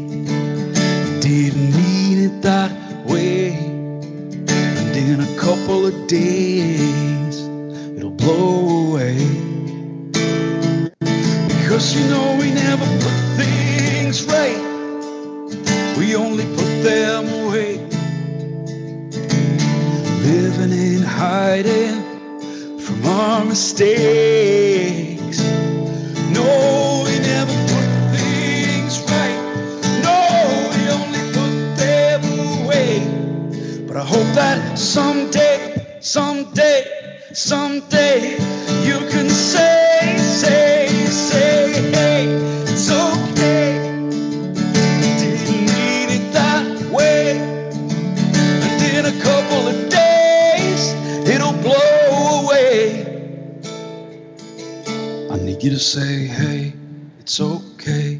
[57.28, 58.18] It's okay.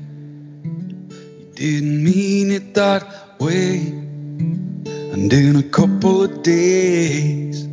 [0.69, 3.79] You didn't mean it that way.
[3.79, 7.67] And in a couple of days,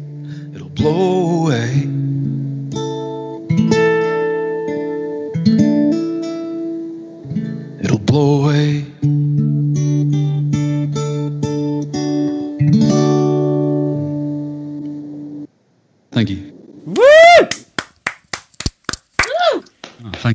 [0.55, 1.71] it'll blow away.
[7.83, 8.94] It'll blow away.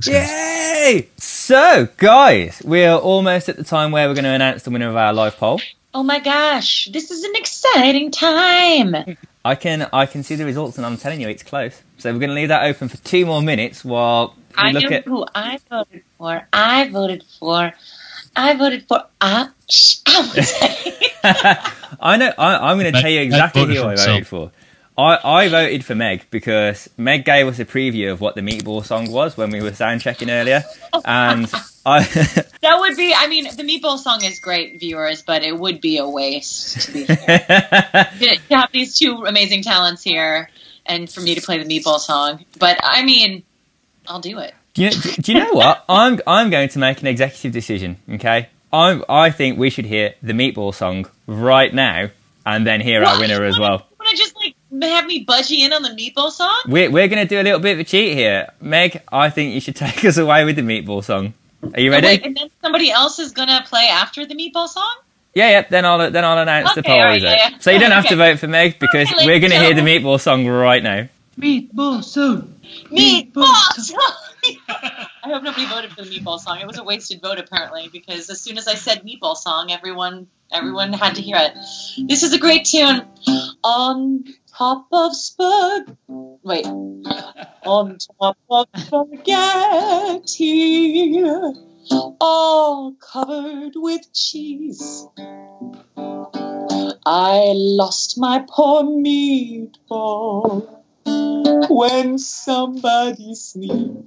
[0.02, 0.08] Thanks.
[0.08, 0.28] guys.
[0.28, 1.08] Yay!
[1.16, 4.96] So, guys, we're almost at the time where we're going to announce the winner of
[4.96, 5.60] our live poll.
[5.92, 8.94] Oh my gosh, this is an exciting time.
[9.44, 11.82] I can I can see the results, and I'm telling you, it's close.
[11.98, 14.84] So we're going to leave that open for two more minutes while we I look
[14.90, 15.04] know at.
[15.04, 16.46] who I voted for.
[16.52, 17.72] I voted for.
[18.36, 19.04] I voted for.
[19.20, 21.72] Uh, sh- I.
[22.00, 22.32] I know.
[22.38, 24.52] I, I'm going to tell you exactly who I voted for.
[24.98, 28.84] I, I voted for Meg because Meg gave us a preview of what the Meatball
[28.84, 30.62] song was when we were sound checking earlier,
[31.04, 31.50] and
[31.86, 32.02] I
[32.60, 33.14] that would be.
[33.16, 36.92] I mean, the meatball song is great, viewers, but it would be a waste to
[36.92, 37.38] be fair.
[38.18, 40.50] to have these two amazing talents here,
[40.84, 42.44] and for me to play the meatball song.
[42.58, 43.44] But I mean,
[44.06, 44.54] I'll do it.
[44.74, 45.84] do, you, do, you know what?
[45.88, 47.96] I'm I'm going to make an executive decision.
[48.10, 52.10] Okay, I I think we should hear the Meatball song right now,
[52.44, 53.86] and then hear our winner as well.
[53.98, 56.54] Want just like have me budgie in on the meatball song?
[56.66, 59.02] We're we're going to do a little bit of a cheat here, Meg.
[59.10, 61.34] I think you should take us away with the Meatball song.
[61.74, 62.06] Are you ready?
[62.06, 64.96] Wait, and then somebody else is gonna play after the meatball song.
[65.34, 65.66] Yeah, yeah.
[65.68, 67.36] Then I'll then I'll announce the Okay, poll all right, result.
[67.36, 67.58] yeah, yeah.
[67.58, 69.82] So you don't have to vote for Meg because Okay, we're going to hear the
[69.82, 71.08] Meatball song right now.
[71.38, 72.54] Meatball song.
[72.90, 73.44] Meatball
[73.74, 74.14] song.
[74.68, 76.60] I hope nobody voted for the meatball song.
[76.60, 80.28] It was a wasted vote apparently because as soon as I said meatball song, everyone
[80.50, 81.54] everyone had to hear it.
[82.08, 83.02] This is a great tune.
[83.62, 84.24] On
[84.60, 85.96] top of spag
[86.42, 86.66] wait.
[87.64, 89.24] On top of spaghetti
[92.20, 95.06] all covered with cheese.
[97.06, 100.68] I lost my poor meatball
[101.70, 104.04] when somebody sneezed.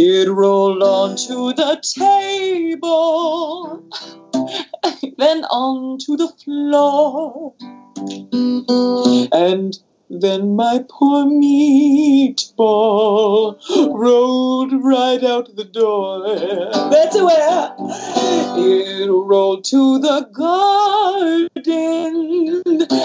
[0.00, 3.82] It rolled onto the table,
[5.16, 7.54] then onto the floor,
[9.32, 9.78] and
[10.10, 12.48] then my poor meatball
[13.94, 16.34] rolled right out the door.
[16.90, 21.50] That's where it rolled to the garden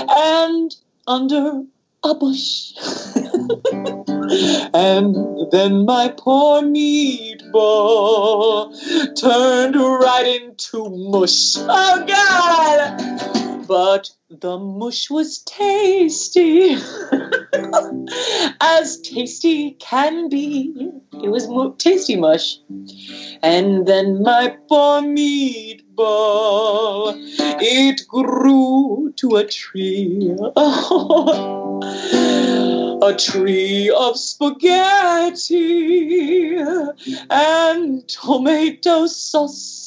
[0.10, 0.74] and
[1.08, 1.64] under
[2.04, 2.72] a bush.
[4.74, 5.16] and
[5.52, 8.74] then my poor meatball
[9.20, 11.58] turned right into mush.
[11.58, 13.53] Oh God!
[13.68, 16.76] But the mush was tasty,
[18.62, 20.74] as tasty can be.
[21.24, 22.60] It was mo- tasty mush.
[23.42, 25.84] And then my poor meatball,
[27.62, 30.36] it grew to a tree.
[33.04, 35.46] a tree of spaghetti
[37.30, 39.83] and tomato sauce.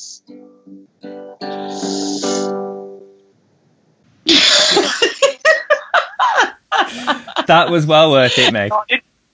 [7.46, 8.72] That was well worth it, Meg.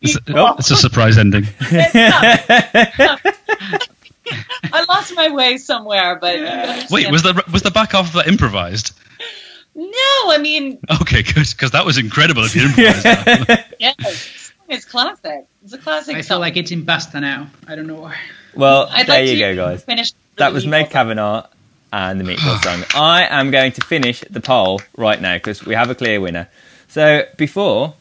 [0.01, 0.57] It's, Oh.
[0.59, 1.45] it's a surprise ending.
[4.73, 6.87] I lost my way somewhere, but you.
[6.91, 8.93] Wait, was the was the back half of that improvised?
[9.75, 9.87] no?
[9.91, 13.75] I mean, Okay, good, because that was incredible if you improvised that.
[13.79, 15.47] yes, this song is classic.
[15.65, 16.37] It's a classic I song.
[16.37, 17.49] feel like it's in pasta now.
[17.67, 18.17] I don't know why.
[18.55, 19.85] well, I'd there like you to go, guys.
[19.85, 21.47] Finish That was Meg Kavanagh
[21.93, 22.85] and the Meatball song.
[22.95, 26.49] I am going to finish the poll right now because we have a clear winner.
[26.89, 27.95] So before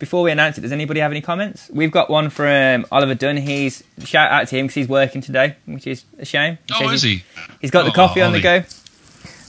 [0.00, 1.70] before we announce it, does anybody have any comments?
[1.72, 3.36] We've got one from Oliver Dunn.
[3.36, 6.58] He's shout out to him because he's working today, which is a shame.
[6.66, 7.54] He oh, says is he's- he?
[7.60, 8.64] He's got the Oh, coffee on the go.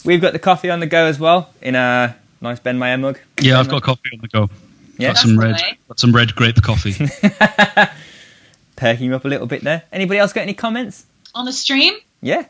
[0.06, 3.18] We've got the coffee on the go as well in a nice Ben Mayer mug.
[3.40, 4.50] Yeah, I've got coffee on the go.
[4.98, 5.10] Yeah.
[5.10, 5.62] Got some red.
[5.88, 6.94] Got some red grape coffee.
[8.76, 9.84] Perking you up a little bit there.
[9.92, 11.06] Anybody else got any comments?
[11.34, 11.94] on the stream.
[12.22, 12.46] Yeah.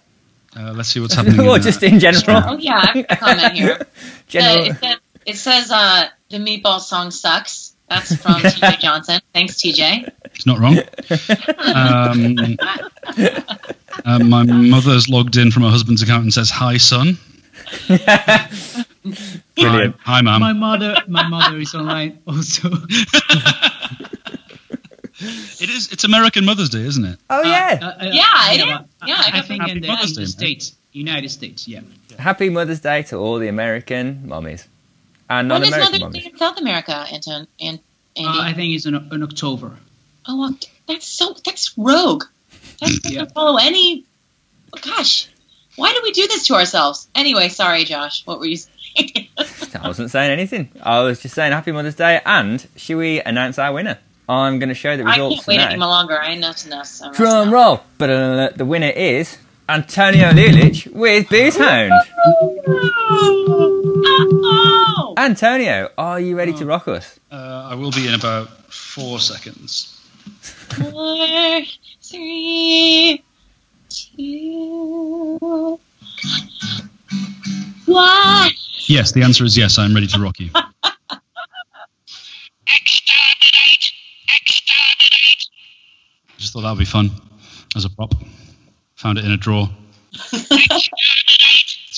[0.58, 1.40] Uh, let's see what's happening.
[1.42, 2.42] or in, uh, just in general.
[2.46, 3.88] Oh yeah, I have a comment here.
[4.28, 4.64] general.
[4.64, 7.71] Uh, it, says, it says uh, the meatball song sucks.
[7.92, 9.20] That's from TJ Johnson.
[9.34, 10.10] Thanks, TJ.
[10.34, 10.78] He's not wrong.
[11.60, 12.58] Um,
[14.06, 17.18] uh, my mother's logged in from her husband's account and says, "Hi, son."
[17.88, 18.08] Brilliant.
[20.00, 20.40] Hi, hi ma'am.
[20.40, 22.70] My mother, my mother is online also.
[25.24, 25.92] It is.
[25.92, 27.20] It's American Mother's Day, isn't it?
[27.30, 27.78] Oh yeah.
[27.82, 28.66] Uh, uh, Yeah, it is.
[28.66, 30.28] but Yeah, I I, think Happy in the Mother's Day, United man.
[30.28, 31.82] States, United States, yeah.
[32.18, 34.68] Happy Mother's Day to all the American mummies
[35.32, 36.24] and When is non-American Mother's.
[36.24, 37.48] Day in South America, Anton?
[37.60, 37.80] And
[38.18, 38.38] Andi?
[38.38, 39.78] Uh, I think it's in, in October.
[40.28, 40.58] oh, well,
[40.88, 42.26] that's so that's rogue.
[42.80, 43.26] That doesn't Yeah.
[43.34, 44.06] follow any.
[44.82, 45.28] Gosh,
[45.76, 47.08] why do we do this to ourselves?
[47.16, 48.26] Anyway, sorry, Josh.
[48.26, 49.28] What were you saying?
[49.38, 50.70] I wasn't saying anything.
[50.84, 52.20] I was just saying Happy Mother's Day.
[52.26, 53.98] And should we announce our winner?
[54.30, 55.34] I'm going to show the results.
[55.34, 55.70] I can't wait now.
[55.70, 56.20] any longer.
[56.20, 57.00] I ain't enough enough.
[57.04, 57.82] I'm Drum resting roll.
[57.98, 61.92] But the winner is Antonio Lulic with Booze Hound.
[65.12, 65.22] Oh.
[65.22, 66.68] Antonio, are you ready to oh.
[66.68, 67.20] rock us?
[67.30, 70.00] Uh, I will be in about four seconds.
[70.40, 71.62] Four,
[72.02, 73.22] three,
[73.90, 75.78] two,
[77.86, 78.52] one.
[78.88, 79.78] Yes, the answer is yes.
[79.78, 80.50] I'm ready to rock you.
[82.68, 83.92] Exterminate!
[84.40, 85.50] Exterminate!
[86.38, 87.12] Just thought that'd be fun
[87.76, 88.14] as a prop.
[88.96, 89.70] Found it in a drawer.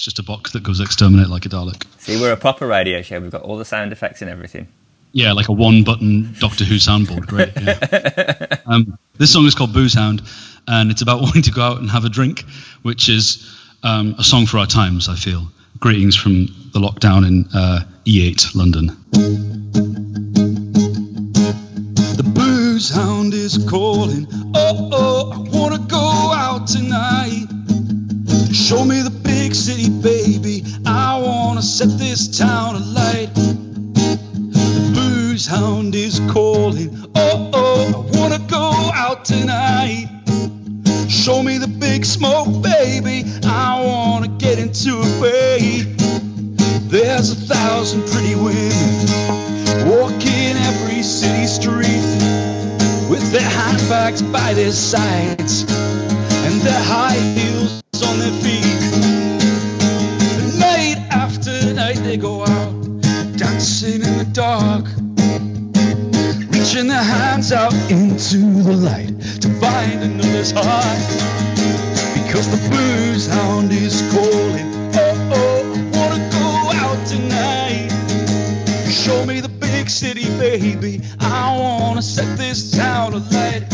[0.03, 1.85] just a box that goes exterminate like a Dalek.
[1.99, 3.21] See, we're a proper radio show.
[3.21, 4.67] We've got all the sound effects and everything.
[5.13, 7.25] Yeah, like a one-button Doctor Who soundboard.
[7.25, 7.53] Great.
[7.55, 8.57] Yeah.
[8.65, 10.21] um, this song is called Booze Hound,
[10.67, 12.43] and it's about wanting to go out and have a drink,
[12.81, 13.49] which is
[13.81, 15.07] um, a song for our times.
[15.07, 15.47] I feel.
[15.79, 18.87] Greetings from the lockdown in uh, E8 London.
[22.17, 24.27] The booze hound is calling.
[24.53, 27.47] Oh, oh, I wanna go out tonight.
[28.53, 29.12] Show me the
[29.53, 30.63] big city, baby.
[30.83, 33.33] I wanna set this town alight.
[33.35, 36.89] The booze hound is calling.
[37.13, 40.07] Oh, oh, I wanna go out tonight.
[41.07, 43.25] Show me the big smoke, baby.
[43.45, 45.83] I wanna get into a way.
[46.89, 52.05] There's a thousand pretty women walking every city street
[53.07, 55.92] with their handbags by their sides
[66.73, 70.97] reaching their hands out into the light to find another's heart.
[72.15, 74.71] Because the booze hound is calling.
[74.95, 77.89] Oh, oh, I wanna go out tonight.
[78.89, 81.01] Show me the big city, baby.
[81.19, 83.71] I wanna set this town alight.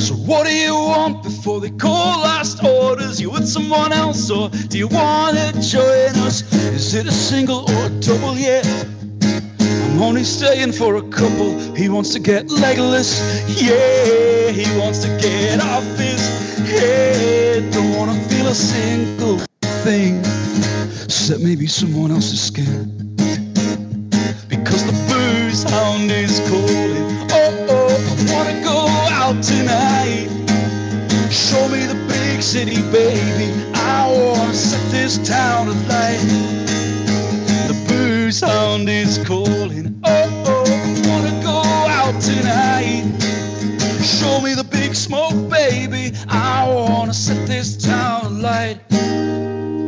[0.00, 3.20] So what do you want before they call last orders?
[3.20, 6.40] You with someone else or do you wanna join us?
[6.54, 8.64] Is it a single or a double yet?
[9.96, 11.58] I'm only staying for a couple.
[11.74, 13.18] He wants to get legless,
[13.48, 14.50] yeah.
[14.50, 16.20] He wants to get off his
[16.68, 17.72] head.
[17.72, 19.38] Don't wanna feel a single
[19.84, 23.16] thing, except maybe someone else's skin
[24.50, 27.06] because the booze hound is calling.
[27.32, 28.86] Oh, oh, I wanna go
[29.16, 30.28] out tonight.
[31.32, 33.48] Show me the big city, baby.
[33.72, 36.20] I wanna set this town alight.
[37.68, 39.45] The booze hound is calling.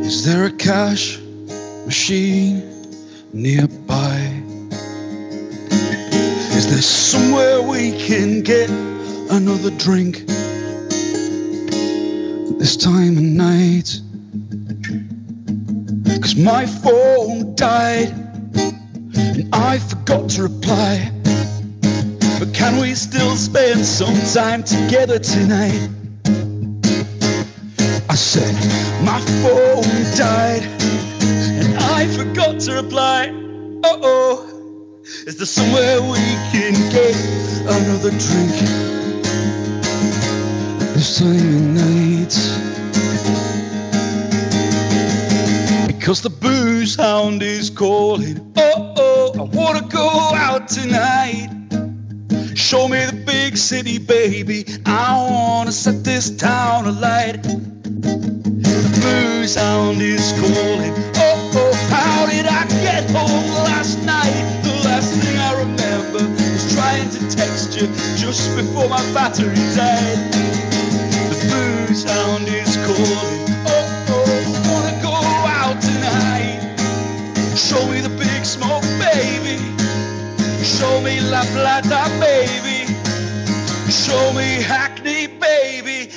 [0.09, 1.19] Is there a cash
[1.85, 2.63] machine
[3.31, 4.41] nearby?
[6.57, 10.25] Is there somewhere we can get another drink
[12.57, 14.01] this time of night?
[16.23, 18.09] Cause my phone died
[19.13, 21.11] and I forgot to reply.
[22.39, 25.98] But can we still spend some time together tonight?
[28.19, 28.53] Said,
[29.05, 29.83] my phone
[30.17, 33.29] died and I forgot to reply.
[33.83, 35.01] Uh oh.
[35.25, 36.17] Is there somewhere we
[36.51, 37.15] can get
[37.63, 38.51] another drink
[40.93, 42.35] this time of night?
[45.87, 48.53] Because the booze hound is calling.
[48.57, 51.49] Oh, oh, I wanna go out tonight.
[52.53, 54.65] Show me the big city, baby.
[54.85, 57.47] I wanna set this town alight.
[59.39, 60.91] Booze hound is calling.
[61.15, 64.43] Oh, oh, how did I get home last night?
[64.63, 67.87] The last thing I remember was trying to text you
[68.17, 70.19] just before my battery died.
[71.31, 73.39] The booze hound is calling.
[73.63, 76.59] Oh, oh, wanna go out tonight.
[77.55, 79.55] Show me the big smoke, baby.
[80.65, 82.91] Show me La Plata, baby.
[83.89, 84.88] Show me baby.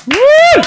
[0.08, 0.64] Woo!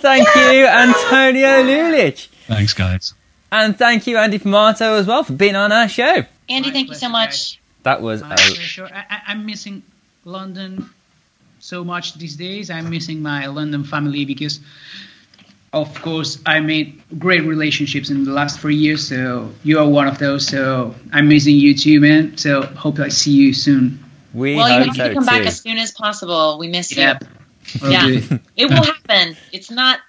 [0.00, 2.28] Thank you, Antonio Lulic.
[2.46, 3.14] Thanks, guys.
[3.50, 6.22] And thank you, Andi Pomato, as well, for being on our show.
[6.48, 7.60] Andi, My thank you so pleasure, much.
[7.82, 8.86] That was My a, pleasure.
[8.92, 9.82] I, I, I'm missing
[10.24, 10.90] London
[11.58, 12.70] so much these days.
[12.70, 14.60] I'm missing my London family because,
[15.72, 19.08] of course, I made great relationships in the last three years.
[19.08, 20.46] So you are one of those.
[20.46, 22.36] So I'm missing you too, man.
[22.36, 24.04] So hope I see you soon.
[24.32, 26.58] we well, you have so to come back as soon as possible.
[26.58, 27.22] We miss Yep.
[27.22, 27.28] you.
[27.82, 28.38] Will Yeah.
[28.56, 29.36] It will happen.
[29.52, 30.00] It's not.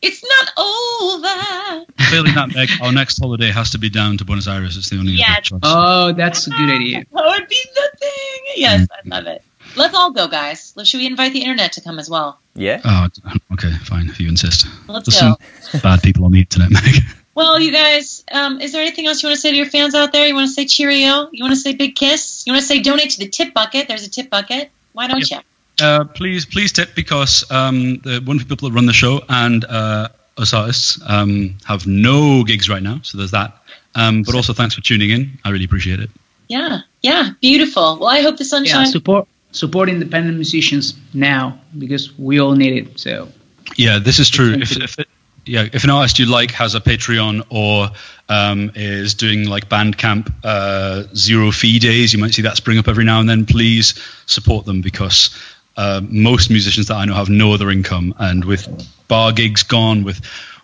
[0.00, 1.86] It's not over.
[2.10, 4.76] Failing that, Meg, our next holiday has to be down to Buenos Aires.
[4.76, 5.40] It's the only other Yeah.
[5.40, 5.60] choice.
[5.62, 7.04] Oh, that's a good idea.
[7.12, 8.40] That would be the thing.
[8.56, 9.42] Yes, I love it.
[9.76, 10.74] Let's all go, guys.
[10.84, 12.40] Should we invite the internet to come as well?
[12.54, 12.80] Yeah.
[12.84, 13.08] Oh,
[13.52, 14.66] okay, fine, if you insist.
[14.88, 15.36] Let's There's go.
[15.60, 16.82] some bad people on the internet, Meg.
[17.34, 19.94] Well, you guys, um, is there anything else you want to say to your fans
[19.94, 20.26] out there?
[20.26, 21.28] You want to say cheerio?
[21.32, 22.42] You want to say big kiss?
[22.44, 23.86] You want to say donate to the tip bucket?
[23.86, 24.72] There's a tip bucket.
[24.92, 25.36] Why don't you?
[25.80, 30.08] uh, please please tip because um, the wonderful people that run the show and uh,
[30.36, 33.56] us artists um, have no gigs right now, so there's that.
[33.94, 35.38] Um, but also thanks for tuning in.
[35.44, 36.10] I really appreciate it.
[36.48, 37.98] Yeah, yeah, beautiful.
[38.00, 38.86] Well, I hope the Yeah, sunshine.
[38.86, 42.98] support support independent musicians now because we all need it.
[42.98, 43.28] So
[43.76, 44.54] Yeah, this is true.
[44.54, 45.08] If, if it,
[45.44, 47.90] yeah, if an artist you like has a Patreon or
[48.28, 52.88] um, is doing like Bandcamp uh, zero fee days, you might see that spring up
[52.88, 53.46] every now and then.
[53.46, 53.94] Please
[54.26, 55.36] support them because
[55.76, 58.68] uh, most musicians that I know have no other income, and with
[59.08, 60.20] bar gigs gone, with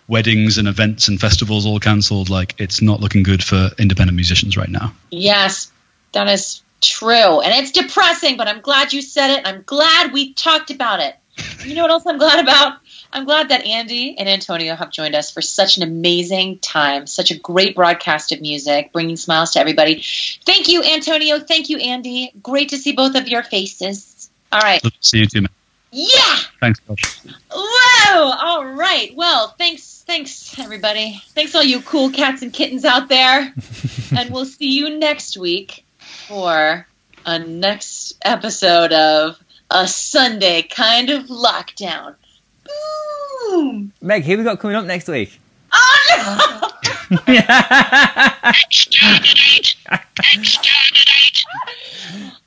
[0.07, 4.55] weddings and events and festivals all cancelled, like it's not looking good for independent musicians
[4.55, 4.93] right now.
[5.09, 5.71] Yes,
[6.11, 7.41] that is true.
[7.41, 9.47] And it's depressing, but I'm glad you said it.
[9.47, 11.15] I'm glad we talked about it.
[11.65, 12.77] You know what else I'm glad about?
[13.11, 17.31] I'm glad that Andi and Antonio have joined us for such an amazing time, such
[17.31, 20.03] a great broadcast of music, bringing smiles to everybody.
[20.45, 21.39] Thank you, Antonio.
[21.39, 22.41] Thank you, Andi.
[22.41, 24.29] Great to see both of your faces.
[24.51, 24.81] All right.
[24.99, 25.49] See you too, man.
[25.91, 26.35] Yeah.
[26.59, 27.21] Thanks, Josh.
[27.53, 28.31] Whoa!
[28.37, 29.15] All right.
[29.15, 31.21] Well, thanks, thanks, everybody.
[31.29, 33.53] Thanks, all you cool cats and kittens out there.
[34.17, 35.84] and we'll see you next week
[36.27, 36.87] for
[37.25, 42.15] a next episode of a Sunday kind of lockdown.
[43.49, 43.93] Boom!
[44.01, 45.39] Meg, who we got coming up next week?
[45.71, 47.15] Oh no!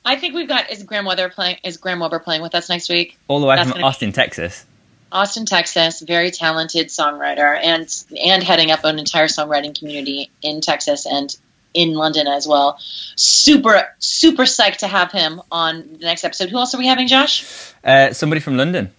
[0.05, 2.89] I think we've got is Graham Weather playing is Graham Weber playing with us next
[2.89, 3.17] week.
[3.27, 4.65] All the way That's from Austin, Texas.
[5.11, 7.87] Austin, Texas, very talented songwriter and
[8.21, 11.35] and heading up an entire songwriting community in Texas and
[11.73, 12.77] in London as well.
[13.15, 16.49] Super super psyched to have him on the next episode.
[16.49, 17.45] Who else are we having, Josh?
[17.83, 18.91] Uh, somebody from London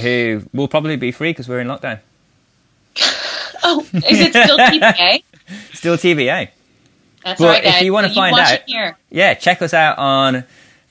[0.00, 2.00] who will probably be free because we're in lockdown.
[3.66, 5.22] Oh, is it still TPA?
[5.72, 6.50] Still TVA.
[7.24, 8.58] That's Well, right, if you wanna find out-.
[9.10, 10.44] Yeah, check us out on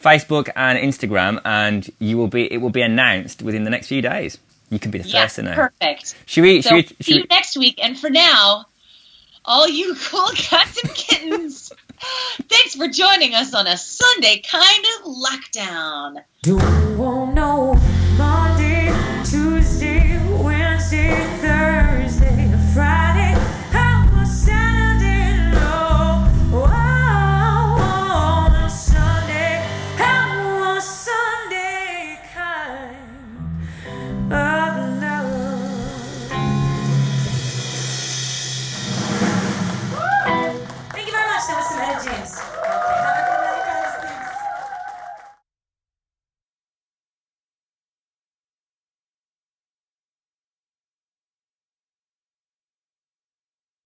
[0.04, 2.52] Facebook and Instagram, and you will be.
[2.52, 4.40] It will be announced within the next few days.
[4.72, 5.54] You can be the Yeah, first to know.
[5.54, 6.16] perfect.
[6.26, 6.64] Should we?
[6.64, 6.82] So Should we?
[6.84, 7.80] see Should you next week.
[7.84, 8.66] And for now,
[9.46, 11.72] all you cool cats and kittens,
[12.50, 16.24] thanks for joining us on a Sunday kind of lockdown.
[16.46, 16.58] You
[16.98, 17.76] won't know